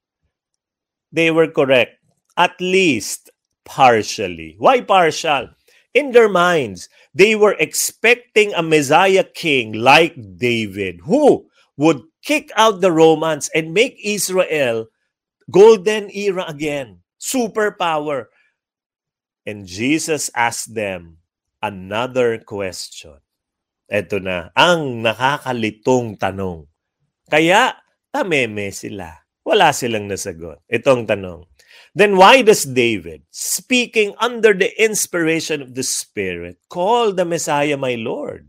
They 1.12 1.30
were 1.30 1.52
correct. 1.52 2.00
At 2.40 2.56
least 2.64 3.30
partially. 3.68 4.56
Why 4.58 4.80
partial? 4.80 5.52
In 5.92 6.16
their 6.16 6.32
minds, 6.32 6.88
they 7.12 7.36
were 7.36 7.56
expecting 7.60 8.54
a 8.54 8.64
Messiah 8.64 9.28
king 9.28 9.74
like 9.74 10.16
David 10.38 11.04
who 11.04 11.50
would 11.76 12.02
kick 12.24 12.52
out 12.56 12.80
the 12.80 12.92
Romans 12.92 13.50
and 13.52 13.74
make 13.74 14.00
Israel 14.04 14.88
golden 15.52 16.10
era 16.14 16.46
again 16.48 17.02
superpower. 17.20 18.30
And 19.46 19.66
Jesus 19.66 20.30
asked 20.36 20.76
them 20.76 21.17
another 21.62 22.42
question. 22.42 23.20
Ito 23.88 24.20
na, 24.20 24.52
ang 24.52 25.00
nakakalitong 25.00 26.20
tanong. 26.20 26.68
Kaya, 27.32 27.76
tameme 28.12 28.72
sila. 28.76 29.16
Wala 29.48 29.72
silang 29.72 30.12
nasagot. 30.12 30.60
Itong 30.68 31.08
tanong. 31.08 31.48
Then 31.96 32.20
why 32.20 32.44
does 32.44 32.68
David, 32.68 33.24
speaking 33.32 34.14
under 34.20 34.54
the 34.54 34.70
inspiration 34.76 35.64
of 35.64 35.74
the 35.74 35.88
Spirit, 35.88 36.60
call 36.70 37.16
the 37.16 37.26
Messiah 37.26 37.80
my 37.80 37.96
Lord? 37.96 38.46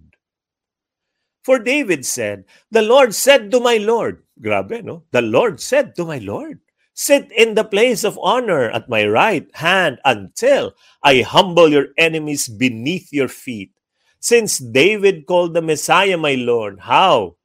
For 1.47 1.59
David 1.59 2.05
said, 2.05 2.45
The 2.69 2.83
Lord 2.83 3.15
said 3.15 3.51
to 3.53 3.61
my 3.61 3.79
Lord, 3.79 4.21
grabe 4.37 4.85
no? 4.85 5.09
The 5.13 5.23
Lord 5.23 5.61
said 5.65 5.97
to 5.97 6.05
my 6.05 6.19
Lord, 6.19 6.61
Sit 6.99 7.31
in 7.31 7.55
the 7.55 7.63
place 7.63 8.03
of 8.03 8.19
honor 8.19 8.75
at 8.75 8.91
my 8.91 9.07
right 9.07 9.47
hand 9.55 10.03
until 10.03 10.75
I 10.99 11.23
humble 11.23 11.71
your 11.71 11.95
enemies 11.95 12.51
beneath 12.51 13.15
your 13.15 13.31
feet. 13.31 13.71
Since 14.19 14.59
David 14.59 15.23
called 15.23 15.55
the 15.55 15.63
Messiah 15.63 16.19
my 16.19 16.35
Lord, 16.35 16.91
how 16.91 17.39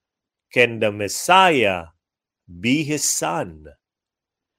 can 0.49 0.81
the 0.81 0.89
Messiah 0.89 1.93
be 2.49 2.81
his 2.81 3.05
son? 3.05 3.69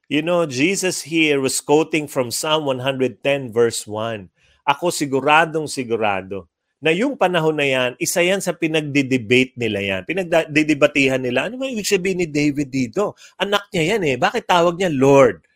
You 0.06 0.22
know, 0.22 0.46
Jesus 0.46 1.02
here 1.02 1.42
was 1.42 1.58
quoting 1.58 2.06
from 2.06 2.30
Psalm 2.30 2.62
110 2.62 3.18
verse 3.50 3.90
1. 3.90 4.30
Ako 4.62 4.94
siguradong 4.94 5.66
sigurado 5.66 6.46
na 6.84 6.92
yung 6.92 7.16
panahon 7.16 7.56
na 7.56 7.64
yan, 7.64 7.90
isa 7.96 8.20
yan 8.20 8.44
sa 8.44 8.52
pinagdi-debate 8.52 9.56
nila 9.56 9.80
yan. 9.80 10.02
Pinagdidebatihan 10.04 11.16
nila. 11.16 11.48
Ano 11.48 11.56
ba 11.56 11.64
ibig 11.64 11.88
sabihin 11.88 12.20
ni 12.20 12.28
David 12.28 12.68
dito? 12.68 13.16
Anak 13.40 13.72
niya 13.72 13.96
yan 13.96 14.02
eh. 14.04 14.16
Bakit 14.20 14.44
tawag 14.44 14.76
niya 14.76 14.92
Lord? 14.92 15.48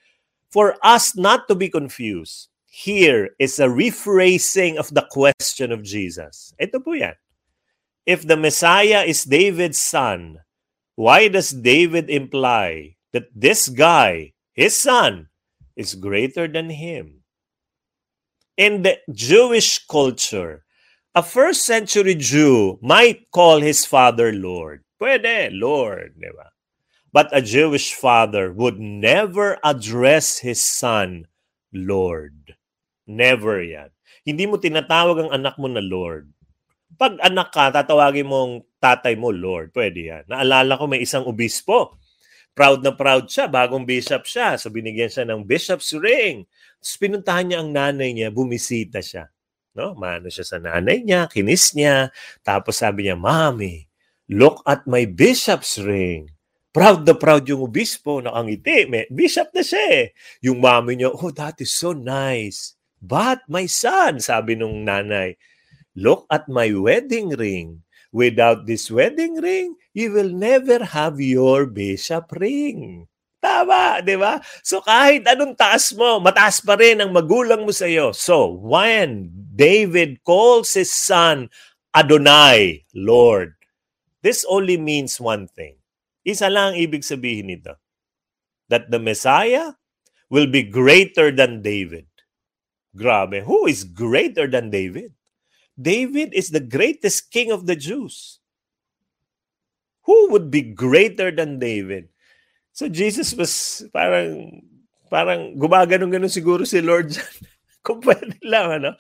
For 0.49 0.81
us 0.81 1.13
not 1.13 1.45
to 1.53 1.55
be 1.55 1.69
confused, 1.69 2.49
here 2.65 3.37
is 3.37 3.61
a 3.61 3.69
rephrasing 3.69 4.81
of 4.81 4.89
the 4.97 5.05
question 5.13 5.69
of 5.69 5.85
Jesus. 5.85 6.57
Ito 6.57 6.81
po 6.81 6.97
yan. 6.97 7.21
If 8.09 8.25
the 8.25 8.41
Messiah 8.41 9.05
is 9.05 9.29
David's 9.29 9.77
son, 9.77 10.41
why 10.97 11.29
does 11.29 11.53
David 11.53 12.09
imply 12.09 12.97
that 13.13 13.29
this 13.37 13.69
guy, 13.69 14.33
his 14.57 14.81
son, 14.81 15.29
is 15.77 15.93
greater 15.93 16.49
than 16.49 16.73
him? 16.73 17.21
In 18.57 18.81
the 18.81 18.97
Jewish 19.13 19.85
culture, 19.85 20.65
a 21.15 21.23
first 21.23 21.65
century 21.65 22.15
Jew 22.15 22.79
might 22.83 23.31
call 23.31 23.61
his 23.61 23.85
father 23.89 24.33
Lord. 24.33 24.85
Pwede, 24.99 25.55
Lord, 25.55 26.19
di 26.19 26.29
ba? 26.35 26.51
But 27.15 27.33
a 27.33 27.41
Jewish 27.41 27.97
father 27.97 28.53
would 28.53 28.77
never 28.77 29.57
address 29.65 30.39
his 30.43 30.61
son 30.61 31.25
Lord. 31.73 32.53
Never 33.09 33.65
yan. 33.65 33.89
Hindi 34.29 34.45
mo 34.45 34.61
tinatawag 34.61 35.25
ang 35.25 35.33
anak 35.33 35.57
mo 35.57 35.73
na 35.73 35.81
Lord. 35.81 36.29
Pag 37.01 37.17
anak 37.25 37.49
ka, 37.55 37.73
tatawagin 37.73 38.29
mong 38.29 38.69
tatay 38.77 39.17
mo 39.17 39.33
Lord. 39.33 39.73
Pwede 39.73 40.13
yan. 40.13 40.25
Naalala 40.29 40.77
ko 40.77 40.85
may 40.85 41.01
isang 41.01 41.25
obispo. 41.25 41.97
Proud 42.53 42.85
na 42.85 42.93
proud 42.93 43.31
siya. 43.31 43.49
Bagong 43.49 43.89
bishop 43.89 44.29
siya. 44.29 44.61
So 44.61 44.69
binigyan 44.69 45.09
siya 45.09 45.25
ng 45.25 45.49
bishop's 45.49 45.97
ring. 45.97 46.45
Tapos 46.77 46.95
pinuntahan 47.01 47.49
niya 47.49 47.59
ang 47.65 47.71
nanay 47.73 48.13
niya. 48.13 48.29
Bumisita 48.29 49.01
siya. 49.01 49.33
No? 49.79 49.95
Mano 49.95 50.27
siya 50.27 50.43
sa 50.43 50.59
nanay 50.59 51.07
niya, 51.07 51.31
kinis 51.31 51.71
niya. 51.79 52.11
Tapos 52.43 52.83
sabi 52.83 53.07
niya, 53.07 53.15
Mommy, 53.15 53.87
look 54.27 54.59
at 54.67 54.83
my 54.91 55.07
bishop's 55.07 55.79
ring. 55.79 56.35
Proud 56.75 57.07
na 57.07 57.15
proud 57.15 57.47
yung 57.47 57.63
obispo, 57.63 58.19
nakangiti. 58.19 58.91
May 58.91 59.07
bishop 59.07 59.55
na 59.55 59.63
siya 59.63 59.85
eh. 59.89 60.07
Yung 60.43 60.59
mami 60.59 60.99
niya, 60.99 61.15
oh, 61.15 61.31
that 61.31 61.63
is 61.63 61.71
so 61.71 61.95
nice. 61.95 62.75
But 62.99 63.47
my 63.47 63.71
son, 63.71 64.19
sabi 64.19 64.59
nung 64.59 64.83
nanay, 64.83 65.39
look 65.95 66.27
at 66.27 66.51
my 66.51 66.75
wedding 66.75 67.39
ring. 67.39 67.87
Without 68.11 68.67
this 68.67 68.91
wedding 68.91 69.39
ring, 69.39 69.79
you 69.95 70.11
will 70.11 70.33
never 70.33 70.83
have 70.83 71.23
your 71.23 71.71
bishop 71.71 72.33
ring. 72.35 73.07
Tama, 73.39 74.03
di 74.03 74.19
ba? 74.19 74.43
So 74.67 74.83
kahit 74.83 75.23
anong 75.23 75.55
taas 75.55 75.95
mo, 75.95 76.19
mataas 76.19 76.59
pa 76.59 76.75
rin 76.75 76.99
ang 76.99 77.15
magulang 77.15 77.63
mo 77.63 77.71
sa 77.71 77.87
iyo. 77.87 78.11
So 78.11 78.51
when 78.51 79.31
David 79.59 80.23
calls 80.23 80.79
his 80.79 80.95
son 80.95 81.51
Adonai, 81.91 82.87
Lord, 82.95 83.59
this 84.23 84.47
only 84.47 84.79
means 84.79 85.19
one 85.19 85.51
thing. 85.51 85.75
Isa 86.23 86.47
lang 86.47 86.79
ibig 86.79 87.03
sabihin 87.03 87.51
nito. 87.51 87.75
That 88.71 88.93
the 88.93 89.03
Messiah 89.03 89.75
will 90.31 90.47
be 90.47 90.63
greater 90.63 91.35
than 91.35 91.65
David. 91.65 92.07
Grabe, 92.95 93.43
who 93.43 93.67
is 93.67 93.83
greater 93.83 94.47
than 94.47 94.71
David? 94.71 95.17
David 95.75 96.35
is 96.35 96.51
the 96.51 96.63
greatest 96.63 97.31
king 97.31 97.51
of 97.51 97.67
the 97.67 97.75
Jews. 97.75 98.39
Who 100.05 100.31
would 100.31 100.51
be 100.51 100.63
greater 100.63 101.31
than 101.31 101.59
David? 101.59 102.11
So 102.73 102.87
Jesus 102.87 103.35
was 103.35 103.83
parang 103.91 104.63
parang 105.09 105.57
gumaganon-ganon 105.57 106.31
siguro 106.31 106.67
si 106.67 106.79
Lord 106.83 107.11
dyan. 107.15 107.35
Kung 107.81 108.03
pwede 108.05 108.37
lang, 108.45 108.83
ano? 108.83 108.91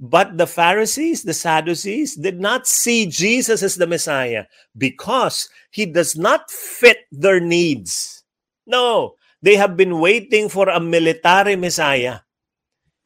But 0.00 0.38
the 0.38 0.46
Pharisees, 0.46 1.22
the 1.22 1.34
Sadducees, 1.34 2.16
did 2.16 2.40
not 2.40 2.66
see 2.66 3.04
Jesus 3.04 3.62
as 3.62 3.76
the 3.76 3.86
Messiah 3.86 4.46
because 4.78 5.50
he 5.70 5.84
does 5.84 6.16
not 6.16 6.50
fit 6.50 7.04
their 7.12 7.38
needs. 7.38 8.24
No, 8.66 9.16
they 9.42 9.56
have 9.56 9.76
been 9.76 10.00
waiting 10.00 10.48
for 10.48 10.70
a 10.70 10.80
military 10.80 11.54
Messiah. 11.54 12.20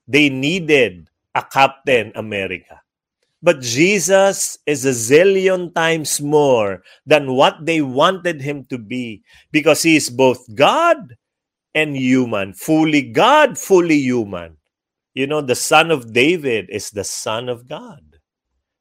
They 0.06 0.28
needed 0.28 1.10
a 1.34 1.42
Captain 1.42 2.12
America. 2.14 2.80
But 3.42 3.60
Jesus 3.60 4.56
is 4.64 4.86
a 4.86 4.94
zillion 4.94 5.74
times 5.74 6.20
more 6.20 6.82
than 7.04 7.34
what 7.34 7.66
they 7.66 7.82
wanted 7.82 8.40
him 8.40 8.64
to 8.66 8.78
be 8.78 9.22
because 9.50 9.82
he 9.82 9.96
is 9.96 10.08
both 10.08 10.46
God 10.54 11.16
and 11.74 11.96
human, 11.96 12.54
fully 12.54 13.02
God, 13.02 13.58
fully 13.58 13.98
human. 13.98 14.56
You 15.14 15.30
know, 15.30 15.40
the 15.40 15.54
son 15.54 15.94
of 15.94 16.10
David 16.10 16.66
is 16.74 16.90
the 16.90 17.06
son 17.06 17.46
of 17.46 17.70
God. 17.70 18.02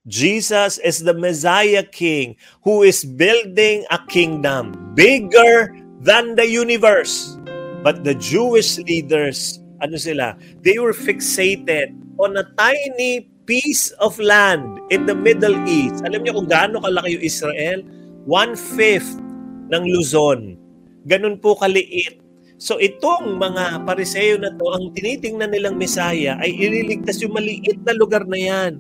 Jesus 0.10 0.82
is 0.82 1.06
the 1.06 1.14
Messiah 1.14 1.86
King 1.86 2.36
who 2.66 2.82
is 2.82 3.06
building 3.06 3.86
a 3.94 4.02
kingdom 4.10 4.74
bigger 4.98 5.70
than 6.02 6.34
the 6.34 6.50
universe. 6.50 7.38
But 7.86 8.02
the 8.02 8.18
Jewish 8.18 8.82
leaders, 8.82 9.62
ano 9.86 10.02
sila? 10.02 10.34
They 10.66 10.82
were 10.82 10.98
fixated 10.98 11.94
on 12.18 12.34
a 12.34 12.50
tiny 12.58 13.30
piece 13.46 13.94
of 14.02 14.18
land 14.18 14.82
in 14.90 15.06
the 15.06 15.14
Middle 15.14 15.54
East. 15.70 16.02
Alam 16.02 16.26
niyo 16.26 16.42
kung 16.42 16.50
gaano 16.50 16.82
kalaki 16.82 17.22
yung 17.22 17.26
Israel? 17.30 17.80
One-fifth 18.26 19.22
ng 19.70 19.84
Luzon. 19.86 20.58
Ganun 21.06 21.38
po 21.38 21.54
kaliit. 21.54 22.23
So 22.64 22.80
itong 22.80 23.44
mga 23.44 23.84
pariseo 23.84 24.40
na 24.40 24.56
to, 24.56 24.72
ang 24.72 24.96
tinitingnan 24.96 25.52
nilang 25.52 25.76
Messiah 25.76 26.40
ay 26.40 26.56
ililigtas 26.56 27.20
yung 27.20 27.36
maliit 27.36 27.84
na 27.84 27.92
lugar 27.92 28.24
na 28.24 28.40
yan. 28.40 28.80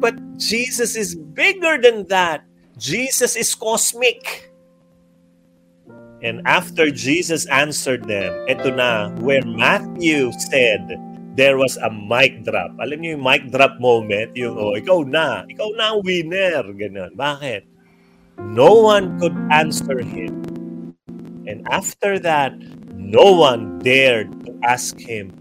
But 0.00 0.16
Jesus 0.40 0.96
is 0.96 1.12
bigger 1.12 1.76
than 1.76 2.08
that. 2.08 2.48
Jesus 2.80 3.36
is 3.36 3.52
cosmic. 3.52 4.48
And 6.24 6.40
after 6.48 6.88
Jesus 6.88 7.44
answered 7.52 8.08
them, 8.08 8.32
ito 8.48 8.72
na 8.72 9.12
where 9.20 9.44
Matthew 9.44 10.32
said, 10.48 10.80
there 11.36 11.60
was 11.60 11.76
a 11.84 11.92
mic 11.92 12.48
drop. 12.48 12.72
Alam 12.80 13.04
niyo 13.04 13.20
yung 13.20 13.26
mic 13.28 13.44
drop 13.52 13.76
moment, 13.76 14.32
yung, 14.32 14.56
oh, 14.56 14.72
ikaw 14.72 15.04
na, 15.04 15.44
ikaw 15.52 15.68
na 15.76 15.92
ang 15.92 16.00
winner. 16.00 16.64
Ganun. 16.64 17.12
Bakit? 17.12 17.68
No 18.56 18.72
one 18.88 19.20
could 19.20 19.36
answer 19.52 20.00
him. 20.00 20.48
And 21.44 21.60
after 21.68 22.16
that, 22.24 22.56
no 23.10 23.34
one 23.34 23.78
dared 23.82 24.30
to 24.46 24.54
ask 24.62 24.98
him 24.98 25.34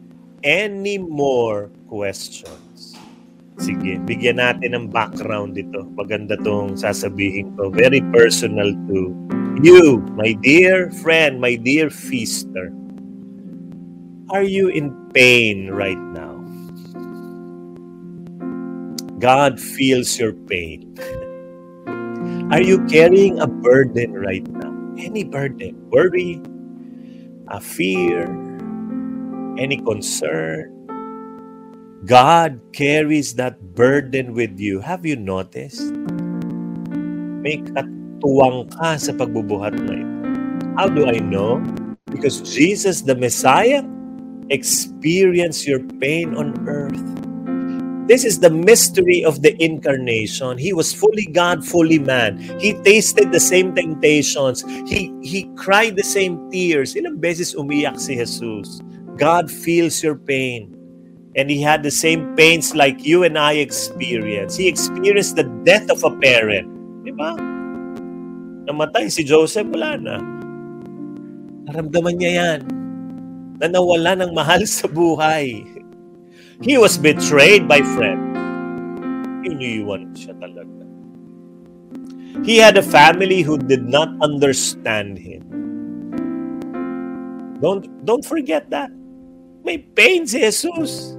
any 0.43 0.97
more 0.97 1.69
questions. 1.85 2.97
Sige, 3.61 4.01
bigyan 4.09 4.41
natin 4.41 4.73
ng 4.73 4.85
background 4.89 5.53
dito. 5.53 5.85
Maganda 5.93 6.33
tong 6.41 6.73
sasabihin 6.73 7.53
ko. 7.53 7.69
Very 7.69 8.01
personal 8.09 8.73
to 8.89 9.13
you, 9.61 10.01
my 10.17 10.33
dear 10.41 10.89
friend, 11.05 11.37
my 11.37 11.53
dear 11.53 11.93
feaster. 11.93 12.73
Are 14.33 14.47
you 14.47 14.73
in 14.73 14.89
pain 15.13 15.69
right 15.69 15.99
now? 16.17 16.41
God 19.21 19.61
feels 19.61 20.17
your 20.17 20.33
pain. 20.49 20.97
Are 22.49 22.63
you 22.63 22.81
carrying 22.89 23.37
a 23.37 23.45
burden 23.45 24.17
right 24.17 24.43
now? 24.49 24.73
Any 24.97 25.23
burden, 25.23 25.77
worry, 25.93 26.41
a 27.51 27.59
fear, 27.59 28.31
any 29.59 29.77
concern? 29.77 30.71
God 32.07 32.59
carries 32.73 33.35
that 33.35 33.61
burden 33.75 34.33
with 34.33 34.57
you. 34.57 34.81
Have 34.81 35.05
you 35.05 35.15
noticed? 35.19 35.93
May 37.45 37.61
katuwang 37.61 38.71
ka 38.73 38.97
sa 38.97 39.13
pagbubuhat 39.13 39.77
na 39.77 39.93
ito. 40.01 40.17
How 40.79 40.87
do 40.89 41.05
I 41.05 41.19
know? 41.19 41.61
Because 42.09 42.41
Jesus, 42.41 43.03
the 43.03 43.13
Messiah, 43.17 43.83
experience 44.49 45.67
your 45.67 45.81
pain 46.01 46.37
on 46.37 46.55
earth. 46.69 47.00
This 48.11 48.27
is 48.27 48.43
the 48.43 48.51
mystery 48.51 49.23
of 49.23 49.39
the 49.39 49.55
incarnation. 49.63 50.59
He 50.59 50.75
was 50.75 50.91
fully 50.91 51.31
God, 51.31 51.63
fully 51.63 51.95
man. 51.95 52.43
He 52.59 52.75
tasted 52.83 53.31
the 53.31 53.39
same 53.39 53.71
temptations. 53.71 54.67
He 54.83 55.15
he 55.23 55.47
cried 55.55 55.95
the 55.95 56.03
same 56.03 56.51
tears. 56.51 56.91
Ilang 56.99 57.23
beses 57.23 57.55
umiyak 57.55 57.95
si 57.95 58.19
Jesus. 58.19 58.83
God 59.15 59.47
feels 59.47 60.03
your 60.03 60.19
pain. 60.19 60.75
And 61.39 61.47
he 61.47 61.63
had 61.63 61.87
the 61.87 61.95
same 61.95 62.35
pains 62.35 62.75
like 62.75 62.99
you 63.07 63.23
and 63.23 63.39
I 63.39 63.63
experience. 63.63 64.59
He 64.59 64.67
experienced 64.67 65.39
the 65.39 65.47
death 65.63 65.87
of 65.87 66.03
a 66.03 66.11
parent. 66.11 66.67
Di 67.07 67.15
ba? 67.15 67.39
Namatay 68.67 69.07
si 69.07 69.23
Joseph, 69.23 69.71
wala 69.71 69.95
na. 69.95 70.19
Naramdaman 71.63 72.19
niya 72.19 72.31
yan 72.35 72.59
na 73.55 73.71
nawala 73.71 74.19
ng 74.19 74.35
mahal 74.35 74.67
sa 74.67 74.91
buhay. 74.91 75.63
He 76.61 76.77
was 76.77 76.97
betrayed 76.97 77.67
by 77.67 77.81
friends. 77.81 78.37
He 82.45 82.57
had 82.57 82.77
a 82.77 82.81
family 82.81 83.41
who 83.41 83.57
did 83.57 83.89
not 83.89 84.09
understand 84.21 85.17
him. 85.17 85.41
Don't, 87.61 88.05
don't 88.05 88.25
forget 88.25 88.69
that. 88.69 88.91
May 89.63 89.79
pain 89.79 90.25
Jesus. 90.25 91.17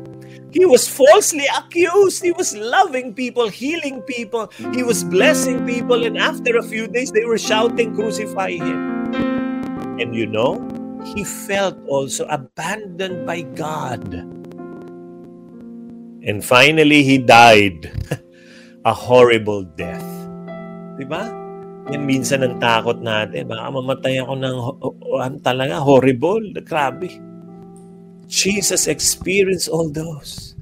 He 0.52 0.66
was 0.66 0.88
falsely 0.88 1.46
accused. 1.56 2.22
He 2.22 2.32
was 2.32 2.54
loving 2.56 3.14
people, 3.14 3.48
healing 3.48 4.02
people. 4.02 4.50
He 4.74 4.82
was 4.82 5.02
blessing 5.04 5.64
people. 5.66 6.04
And 6.04 6.18
after 6.18 6.56
a 6.58 6.62
few 6.62 6.86
days, 6.88 7.10
they 7.10 7.24
were 7.24 7.38
shouting, 7.38 7.94
Crucify 7.94 8.50
him. 8.52 9.14
And 9.98 10.14
you 10.14 10.26
know, 10.26 10.68
he 11.14 11.24
felt 11.24 11.78
also 11.88 12.26
abandoned 12.26 13.26
by 13.26 13.42
God. 13.42 14.41
And 16.22 16.38
finally, 16.44 17.02
he 17.02 17.18
died 17.18 17.90
a 18.84 18.94
horrible 18.94 19.66
death. 19.74 20.06
Di 20.98 21.06
ba? 21.06 21.26
Yan 21.90 22.06
minsan 22.06 22.46
ang 22.46 22.62
takot 22.62 23.02
natin. 23.02 23.50
Baka 23.50 23.74
mamatay 23.74 24.22
ako 24.22 24.34
ng 24.38 24.56
uh, 25.18 25.30
talaga 25.42 25.82
horrible. 25.82 26.42
Grabe. 26.62 27.10
Jesus 28.30 28.86
experienced 28.86 29.66
all 29.66 29.90
those. 29.90 30.54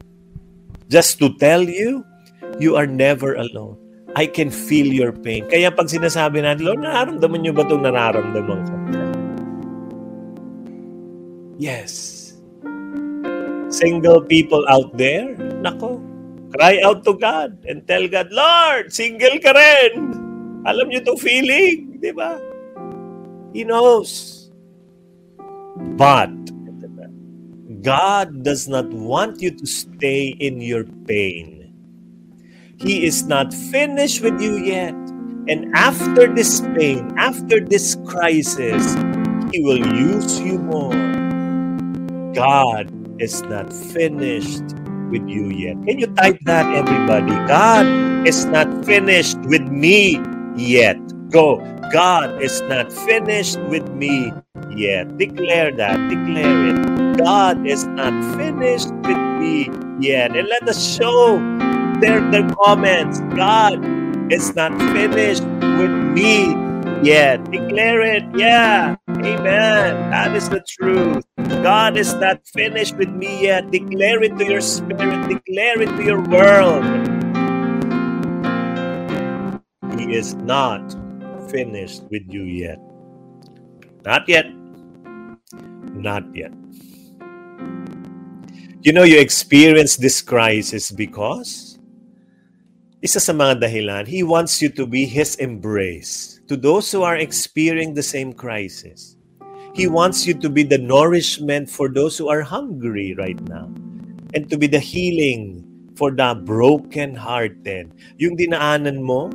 Just 0.89 1.21
to 1.21 1.31
tell 1.37 1.63
you, 1.63 2.03
you 2.59 2.75
are 2.75 2.89
never 2.89 3.37
alone. 3.37 3.77
I 4.19 4.27
can 4.27 4.51
feel 4.51 4.91
your 4.91 5.15
pain. 5.15 5.47
Kaya 5.47 5.71
pag 5.71 5.87
sinasabi 5.87 6.43
natin, 6.43 6.67
Lord, 6.67 6.83
nararamdaman 6.83 7.41
niyo 7.47 7.53
ba 7.55 7.63
itong 7.63 7.85
nararamdaman 7.87 8.61
ko? 8.67 8.77
Yes. 11.61 12.20
Single 13.71 14.27
people 14.27 14.67
out 14.69 14.91
there, 14.99 15.35
nako, 15.63 16.03
cry 16.59 16.83
out 16.83 17.07
to 17.07 17.15
God 17.15 17.55
and 17.71 17.87
tell 17.87 18.07
God, 18.11 18.29
Lord, 18.35 18.93
single 18.93 19.39
ka 19.39 19.55
rin. 19.55 20.11
Alam 20.67 20.91
niyo 20.91 21.07
itong 21.07 21.23
feeling, 21.23 22.03
di 22.03 22.11
ba? 22.11 22.37
He 23.55 23.63
knows. 23.63 24.51
But, 25.97 26.35
God 27.81 28.45
does 28.45 28.69
not 28.69 28.91
want 28.93 29.41
you 29.41 29.55
to 29.57 29.67
stay 29.67 30.37
in 30.37 30.61
your 30.61 30.85
pain. 31.09 31.73
He 32.77 33.07
is 33.07 33.25
not 33.25 33.55
finished 33.73 34.21
with 34.21 34.37
you 34.41 34.59
yet. 34.61 34.93
And 35.49 35.73
after 35.73 36.29
this 36.29 36.61
pain, 36.77 37.09
after 37.17 37.61
this 37.61 37.97
crisis, 38.05 38.85
He 39.53 39.65
will 39.65 39.81
use 39.81 40.41
you 40.41 40.59
more. 40.61 40.93
God 42.37 42.93
is 43.21 43.43
not 43.43 43.73
finished 43.73 44.65
with 45.11 45.29
you 45.29 45.51
yet. 45.51 45.77
Can 45.87 45.99
you 45.99 46.07
type 46.15 46.39
that, 46.47 46.67
everybody? 46.75 47.33
God 47.47 47.87
is 48.27 48.47
not 48.47 48.85
finished 48.85 49.39
with 49.45 49.63
me 49.69 50.21
yet. 50.57 50.97
Go. 51.31 51.59
God 51.93 52.41
is 52.43 52.61
not 52.63 52.93
finished 52.93 53.61
with 53.69 53.87
me 53.91 54.33
yet. 54.75 55.19
Declare 55.19 55.77
that. 55.77 55.97
Declare 56.09 56.69
it. 56.69 57.19
God 57.19 57.67
is 57.67 57.87
not 57.87 58.15
finished 58.37 58.91
with 59.05 59.21
me 59.39 59.69
yet. 60.01 60.35
And 60.35 60.49
let 60.49 60.69
us 60.69 60.81
show 60.81 61.39
their, 62.01 62.23
their 62.31 62.49
comments. 62.65 63.21
God 63.37 63.85
is 64.33 64.55
not 64.55 64.73
finished 64.93 65.45
with 65.45 65.91
me 65.91 66.55
yet. 67.05 67.45
Declare 67.51 68.03
it. 68.03 68.25
Yeah. 68.37 68.97
Amen. 69.11 70.11
That 70.11 70.37
is 70.37 70.49
the 70.49 70.63
truth. 70.69 71.25
God 71.63 71.97
is 71.97 72.15
not 72.15 72.47
finished 72.49 72.97
with 72.97 73.11
me 73.11 73.45
yet. 73.45 73.71
Declare 73.71 74.23
it 74.25 74.39
to 74.39 74.45
your 74.47 74.61
spirit, 74.61 75.29
declare 75.29 75.83
it 75.83 75.91
to 75.97 76.03
your 76.05 76.23
world. 76.29 76.85
He 79.99 80.15
is 80.17 80.35
not 80.35 80.97
finished 81.51 82.05
with 82.11 82.23
you 82.29 82.45
yet. 82.45 82.79
Not 84.05 84.29
yet. 84.29 84.47
Not 85.95 86.25
yet. 86.35 86.53
You 88.83 88.93
know, 88.93 89.03
you 89.05 89.19
experience 89.21 89.97
this 89.97 90.23
crisis 90.23 90.91
because 90.91 91.70
isa 93.01 93.17
sa 93.17 93.33
mga 93.33 93.65
dahilan, 93.65 94.05
He 94.05 94.21
wants 94.21 94.61
you 94.61 94.69
to 94.77 94.85
be 94.85 95.09
His 95.09 95.41
embrace 95.41 96.41
to 96.53 96.57
those 96.57 96.93
who 96.93 97.01
are 97.01 97.17
experiencing 97.17 97.97
the 97.97 98.05
same 98.05 98.37
crisis. 98.37 99.17
He 99.73 99.89
wants 99.89 100.29
you 100.29 100.37
to 100.43 100.53
be 100.53 100.67
the 100.67 100.77
nourishment 100.77 101.71
for 101.71 101.89
those 101.89 102.21
who 102.21 102.29
are 102.29 102.45
hungry 102.45 103.17
right 103.17 103.39
now 103.49 103.73
and 104.37 104.51
to 104.51 104.61
be 104.61 104.69
the 104.69 104.83
healing 104.83 105.65
for 105.97 106.13
the 106.13 106.37
broken-hearted. 106.45 107.93
Yung 108.21 108.35
dinaanan 108.37 109.01
mo, 109.01 109.33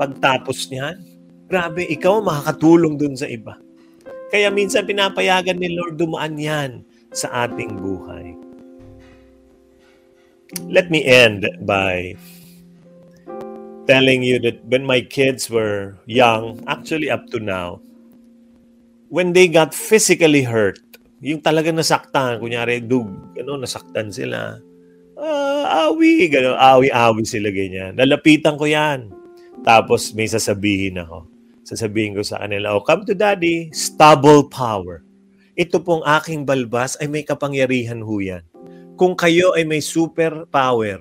pagtapos 0.00 0.70
niyan, 0.72 0.96
grabe, 1.50 1.84
ikaw 1.84 2.24
makakatulong 2.24 2.96
dun 2.96 3.12
sa 3.18 3.28
iba. 3.28 3.60
Kaya 4.32 4.48
minsan 4.48 4.88
pinapayagan 4.88 5.60
ni 5.60 5.76
Lord 5.76 6.00
dumaan 6.00 6.40
yan 6.40 6.86
sa 7.12 7.44
ating 7.44 7.76
buhay. 7.76 8.32
Let 10.68 10.88
me 10.88 11.04
end 11.04 11.44
by 11.64 12.16
telling 13.92 14.24
you 14.24 14.40
that 14.40 14.64
when 14.64 14.88
my 14.88 15.04
kids 15.04 15.52
were 15.52 16.00
young, 16.08 16.64
actually 16.64 17.12
up 17.12 17.28
to 17.28 17.36
now, 17.36 17.76
when 19.12 19.36
they 19.36 19.52
got 19.52 19.76
physically 19.76 20.40
hurt, 20.40 20.80
yung 21.20 21.44
talaga 21.44 21.68
nasaktan, 21.68 22.40
kunyari, 22.40 22.80
dug, 22.80 23.12
ano, 23.36 23.60
nasaktan 23.60 24.08
sila. 24.08 24.56
Uh, 25.12 25.92
awi, 25.92 26.32
gano'n, 26.32 26.56
awi-awi 26.56 27.22
sila 27.28 27.52
ganyan. 27.52 27.92
Nalapitan 27.92 28.56
ko 28.56 28.64
yan. 28.64 29.12
Tapos 29.60 30.16
may 30.16 30.24
sasabihin 30.24 30.96
ako. 31.04 31.28
Sasabihin 31.68 32.16
ko 32.16 32.24
sa 32.24 32.40
kanila, 32.40 32.72
oh, 32.72 32.82
come 32.82 33.04
to 33.04 33.12
daddy, 33.12 33.68
stubble 33.76 34.48
power. 34.48 35.04
Ito 35.52 35.84
pong 35.84 36.00
aking 36.08 36.48
balbas 36.48 36.96
ay 36.96 37.12
may 37.12 37.28
kapangyarihan 37.28 38.00
ho 38.00 38.16
yan. 38.18 38.42
Kung 38.96 39.12
kayo 39.12 39.52
ay 39.52 39.68
may 39.68 39.84
super 39.84 40.48
power, 40.48 40.96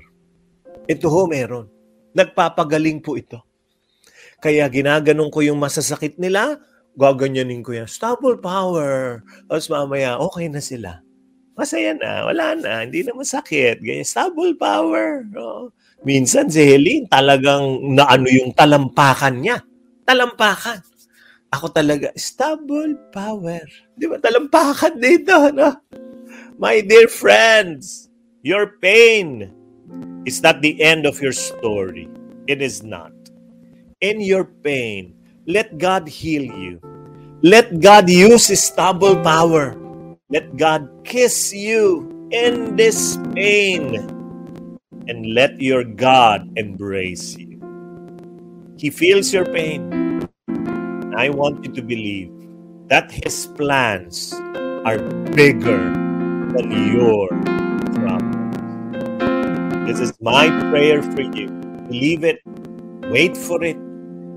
ito 0.91 1.07
ho 1.07 1.23
meron. 1.23 1.70
Nagpapagaling 2.11 2.99
po 2.99 3.15
ito. 3.15 3.39
Kaya 4.41 4.65
ginaganon 4.67 5.29
ko 5.29 5.45
yung 5.45 5.61
masasakit 5.61 6.17
nila, 6.17 6.57
gaganyanin 6.97 7.61
ko 7.61 7.77
yan. 7.77 7.87
Stable 7.87 8.41
power. 8.41 9.21
Tapos 9.47 9.69
mamaya, 9.69 10.17
okay 10.17 10.49
na 10.49 10.59
sila. 10.59 10.99
Masaya 11.53 11.93
na, 11.93 12.25
wala 12.25 12.57
na, 12.57 12.81
hindi 12.83 13.05
na 13.05 13.13
masakit. 13.13 13.79
Ganyan, 13.79 14.07
stable 14.07 14.57
power. 14.57 15.23
No? 15.29 15.69
Minsan 16.01 16.49
si 16.49 16.63
Helene 16.65 17.05
talagang 17.05 17.93
naano 17.93 18.27
yung 18.27 18.51
talampakan 18.57 19.45
niya. 19.45 19.61
Talampakan. 20.09 20.81
Ako 21.53 21.69
talaga, 21.69 22.09
stable 22.17 22.97
power. 23.13 23.61
Di 23.93 24.09
ba? 24.09 24.17
Talampakan 24.17 24.97
dito, 24.97 25.53
no? 25.53 25.69
My 26.57 26.81
dear 26.81 27.11
friends, 27.11 28.09
your 28.41 28.79
pain 28.81 29.60
is 30.25 30.41
not 30.41 30.61
the 30.61 30.81
end 30.81 31.05
of 31.05 31.21
your 31.21 31.33
story. 31.33 32.09
It 32.47 32.61
is 32.61 32.83
not. 32.83 33.11
In 34.01 34.21
your 34.21 34.45
pain, 34.45 35.15
let 35.47 35.77
God 35.77 36.07
heal 36.07 36.43
you. 36.43 36.81
Let 37.41 37.79
God 37.81 38.09
use 38.09 38.47
His 38.47 38.69
double 38.69 39.17
power. 39.21 39.75
Let 40.29 40.57
God 40.57 40.89
kiss 41.03 41.53
you 41.53 42.05
in 42.31 42.75
this 42.75 43.17
pain. 43.33 43.97
And 45.07 45.33
let 45.33 45.59
your 45.59 45.83
God 45.83 46.47
embrace 46.55 47.35
you. 47.37 47.59
He 48.77 48.89
feels 48.89 49.33
your 49.33 49.45
pain. 49.45 50.29
I 51.17 51.29
want 51.29 51.65
you 51.65 51.71
to 51.73 51.81
believe 51.81 52.31
that 52.87 53.11
His 53.11 53.47
plans 53.57 54.33
are 54.85 54.97
bigger 55.33 55.91
than 56.55 56.71
your 56.95 57.27
problems. 57.93 58.30
This 59.85 59.99
is 59.99 60.13
my 60.21 60.47
prayer 60.69 61.01
for 61.01 61.21
you. 61.21 61.49
Believe 61.89 62.23
it. 62.23 62.41
Wait 63.09 63.35
for 63.35 63.63
it. 63.63 63.77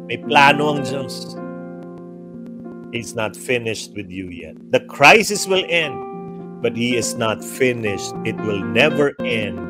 May 0.09 0.17
plano 0.17 0.75
ang 0.75 0.83
Diyos. 0.83 1.37
He's 2.93 3.15
not 3.15 3.37
finished 3.37 3.93
with 3.95 4.11
you 4.11 4.29
yet. 4.29 4.57
The 4.73 4.81
crisis 4.89 5.47
will 5.47 5.65
end, 5.69 6.01
but 6.63 6.77
He 6.77 6.97
is 6.97 7.15
not 7.15 7.45
finished. 7.45 8.13
It 8.25 8.37
will 8.43 8.65
never 8.65 9.13
end. 9.21 9.61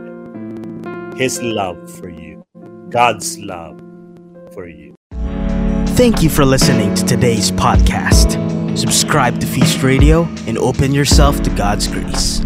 His 1.19 1.43
love 1.43 1.91
for 1.99 2.09
you. 2.09 2.47
God's 2.91 3.39
love 3.39 3.81
for 4.55 4.69
you. 4.69 4.95
Thank 5.99 6.23
you 6.23 6.31
for 6.31 6.45
listening 6.45 6.95
to 6.95 7.05
today's 7.05 7.51
podcast. 7.51 8.39
Subscribe 8.79 9.41
to 9.41 9.47
Feast 9.47 9.83
Radio 9.83 10.25
and 10.47 10.59
open 10.59 10.95
yourself 10.95 11.43
to 11.43 11.51
God's 11.51 11.87
grace. 11.87 12.43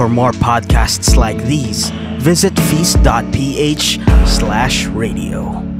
For 0.00 0.08
more 0.08 0.32
podcasts 0.32 1.14
like 1.14 1.44
these, 1.44 1.90
visit 2.16 2.58
feast.ph 2.58 4.00
slash 4.24 4.86
radio. 4.86 5.79